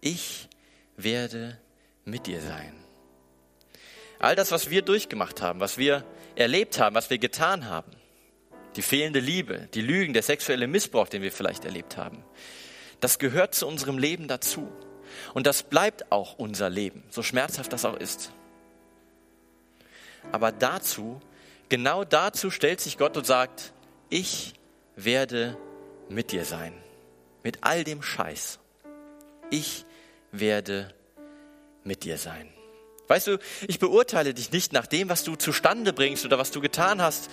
Ich 0.00 0.48
werde 0.96 1.60
mit 2.06 2.26
dir 2.26 2.40
sein. 2.40 2.72
All 4.18 4.34
das, 4.34 4.50
was 4.50 4.70
wir 4.70 4.80
durchgemacht 4.80 5.42
haben, 5.42 5.60
was 5.60 5.76
wir 5.76 6.06
erlebt 6.36 6.78
haben, 6.78 6.94
was 6.96 7.10
wir 7.10 7.18
getan 7.18 7.68
haben, 7.68 7.92
die 8.76 8.82
fehlende 8.82 9.20
Liebe, 9.20 9.68
die 9.74 9.82
Lügen, 9.82 10.14
der 10.14 10.22
sexuelle 10.22 10.68
Missbrauch, 10.68 11.08
den 11.08 11.20
wir 11.20 11.32
vielleicht 11.32 11.66
erlebt 11.66 11.98
haben, 11.98 12.24
das 13.04 13.18
gehört 13.18 13.54
zu 13.54 13.66
unserem 13.66 13.98
Leben 13.98 14.28
dazu. 14.28 14.66
Und 15.34 15.46
das 15.46 15.62
bleibt 15.62 16.10
auch 16.10 16.38
unser 16.38 16.70
Leben, 16.70 17.04
so 17.10 17.22
schmerzhaft 17.22 17.70
das 17.74 17.84
auch 17.84 17.98
ist. 17.98 18.32
Aber 20.32 20.52
dazu, 20.52 21.20
genau 21.68 22.04
dazu 22.04 22.50
stellt 22.50 22.80
sich 22.80 22.96
Gott 22.96 23.18
und 23.18 23.26
sagt, 23.26 23.74
ich 24.08 24.54
werde 24.96 25.58
mit 26.08 26.32
dir 26.32 26.46
sein. 26.46 26.72
Mit 27.42 27.58
all 27.60 27.84
dem 27.84 28.02
Scheiß. 28.02 28.58
Ich 29.50 29.84
werde 30.32 30.94
mit 31.82 32.04
dir 32.04 32.16
sein. 32.16 32.48
Weißt 33.06 33.26
du, 33.26 33.38
ich 33.68 33.78
beurteile 33.78 34.32
dich 34.32 34.50
nicht 34.50 34.72
nach 34.72 34.86
dem, 34.86 35.10
was 35.10 35.24
du 35.24 35.36
zustande 35.36 35.92
bringst 35.92 36.24
oder 36.24 36.38
was 36.38 36.52
du 36.52 36.62
getan 36.62 37.02
hast, 37.02 37.28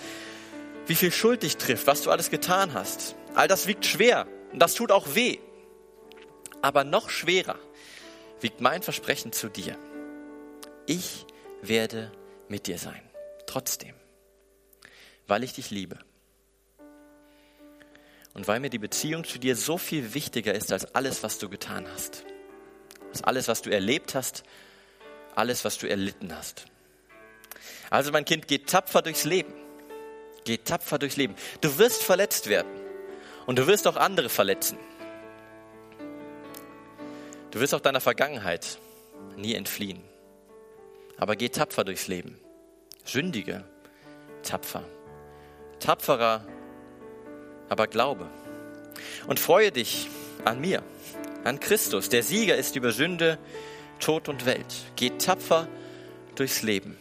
wie 0.86 0.96
viel 0.96 1.10
Schuld 1.10 1.42
dich 1.44 1.56
trifft, 1.56 1.86
was 1.86 2.02
du 2.02 2.10
alles 2.10 2.28
getan 2.28 2.74
hast. 2.74 3.16
All 3.34 3.48
das 3.48 3.66
wiegt 3.66 3.86
schwer 3.86 4.26
und 4.52 4.58
das 4.58 4.74
tut 4.74 4.92
auch 4.92 5.14
weh. 5.14 5.38
Aber 6.62 6.84
noch 6.84 7.10
schwerer 7.10 7.58
wiegt 8.40 8.60
mein 8.60 8.82
Versprechen 8.82 9.32
zu 9.32 9.48
dir. 9.48 9.76
Ich 10.86 11.26
werde 11.60 12.10
mit 12.48 12.66
dir 12.66 12.78
sein. 12.78 13.02
Trotzdem. 13.46 13.94
Weil 15.26 15.44
ich 15.44 15.52
dich 15.52 15.70
liebe. 15.70 15.98
Und 18.34 18.48
weil 18.48 18.60
mir 18.60 18.70
die 18.70 18.78
Beziehung 18.78 19.24
zu 19.24 19.38
dir 19.38 19.56
so 19.56 19.76
viel 19.76 20.14
wichtiger 20.14 20.54
ist 20.54 20.72
als 20.72 20.94
alles, 20.94 21.22
was 21.22 21.38
du 21.38 21.48
getan 21.48 21.86
hast. 21.92 22.24
Als 23.10 23.22
alles, 23.22 23.48
was 23.48 23.60
du 23.60 23.70
erlebt 23.70 24.14
hast, 24.14 24.42
alles, 25.34 25.64
was 25.64 25.78
du 25.78 25.88
erlitten 25.88 26.34
hast. 26.34 26.64
Also 27.90 28.10
mein 28.10 28.24
Kind, 28.24 28.48
geht 28.48 28.68
tapfer 28.68 29.02
durchs 29.02 29.24
Leben. 29.24 29.52
Geh 30.44 30.56
tapfer 30.58 30.98
durchs 30.98 31.16
Leben. 31.16 31.34
Du 31.60 31.78
wirst 31.78 32.02
verletzt 32.02 32.48
werden. 32.48 32.70
Und 33.46 33.58
du 33.58 33.66
wirst 33.66 33.86
auch 33.86 33.96
andere 33.96 34.28
verletzen. 34.28 34.78
Du 37.52 37.60
wirst 37.60 37.74
auch 37.74 37.80
deiner 37.80 38.00
Vergangenheit 38.00 38.78
nie 39.36 39.54
entfliehen. 39.54 40.02
Aber 41.18 41.36
geh 41.36 41.50
tapfer 41.50 41.84
durchs 41.84 42.08
Leben. 42.08 42.38
Sündige, 43.04 43.64
tapfer. 44.42 44.84
Tapferer, 45.78 46.44
aber 47.68 47.86
glaube. 47.86 48.28
Und 49.26 49.38
freue 49.38 49.70
dich 49.70 50.08
an 50.44 50.60
mir, 50.60 50.82
an 51.44 51.60
Christus. 51.60 52.08
Der 52.08 52.22
Sieger 52.22 52.56
ist 52.56 52.74
über 52.74 52.90
Sünde, 52.90 53.38
Tod 54.00 54.28
und 54.28 54.46
Welt. 54.46 54.74
Geh 54.96 55.10
tapfer 55.10 55.68
durchs 56.34 56.62
Leben. 56.62 56.96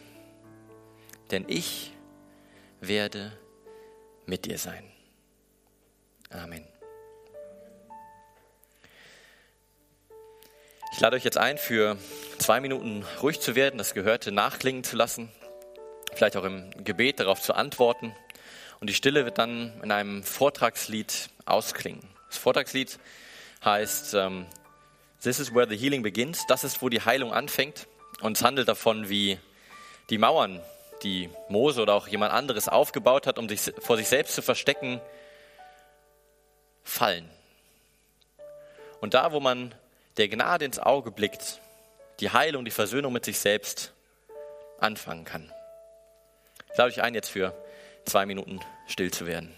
Denn 1.32 1.46
ich 1.48 1.94
werde 2.82 3.32
mit 4.26 4.46
dir 4.46 4.58
sein. 4.58 4.84
Amen. 6.30 6.71
Ich 10.94 11.00
lade 11.00 11.16
euch 11.16 11.24
jetzt 11.24 11.38
ein, 11.38 11.58
für 11.58 11.98
zwei 12.38 12.60
Minuten 12.60 13.06
ruhig 13.22 13.40
zu 13.40 13.56
werden, 13.56 13.78
das 13.78 13.94
Gehörte 13.94 14.34
nachklingen 14.34 14.84
zu 14.84 14.98
lassen, 14.98 15.32
vielleicht 16.14 16.36
auch 16.36 16.44
im 16.44 16.70
Gebet 16.84 17.22
darauf 17.22 17.42
zu 17.42 17.54
antworten. 17.54 18.14
Und 18.82 18.90
die 18.90 18.94
Stille 18.94 19.24
wird 19.24 19.38
dann 19.38 19.80
in 19.82 19.92
einem 19.92 20.22
Vortragslied 20.22 21.30
ausklingen. 21.46 22.04
Das 22.28 22.38
Vortragslied 22.38 23.00
heißt 23.64 24.16
ähm, 24.16 24.46
This 25.24 25.40
is 25.40 25.56
where 25.56 25.68
the 25.68 25.78
healing 25.78 26.04
begins. 26.04 26.46
Das 26.48 26.66
ist, 26.66 26.82
wo 26.82 26.90
die 26.90 27.02
Heilung 27.02 27.32
anfängt. 27.32 27.88
Und 28.22 28.38
es 28.38 28.44
handelt 28.44 28.68
davon, 28.68 29.08
wie 29.08 29.40
die 30.10 30.18
Mauern 30.18 30.60
die 31.04 31.30
Mose 31.48 31.82
oder 31.82 31.94
auch 31.94 32.08
jemand 32.08 32.34
anderes 32.34 32.68
aufgebaut 32.68 33.28
hat, 33.28 33.40
um 33.40 33.48
sich 33.48 33.74
vor 33.80 33.98
sich 33.98 34.08
selbst 34.08 34.36
zu 34.36 34.42
verstecken, 34.42 35.00
fallen. 36.84 37.30
Und 39.00 39.14
da, 39.14 39.32
wo 39.32 39.40
man 39.40 39.74
der 40.18 40.28
Gnade 40.28 40.66
ins 40.66 40.80
Auge 40.80 41.12
blickt, 41.12 41.62
die 42.20 42.30
Heilung, 42.30 42.66
die 42.66 42.72
Versöhnung 42.72 43.14
mit 43.14 43.26
sich 43.26 43.40
selbst 43.40 43.94
anfangen 44.80 45.26
kann. 45.26 45.52
Ich 46.72 46.78
lade 46.78 46.92
euch 46.92 47.02
ein, 47.02 47.14
jetzt 47.14 47.30
für 47.30 47.54
zwei 48.06 48.26
Minuten 48.26 48.60
still 48.88 49.12
zu 49.12 49.26
werden. 49.26 49.54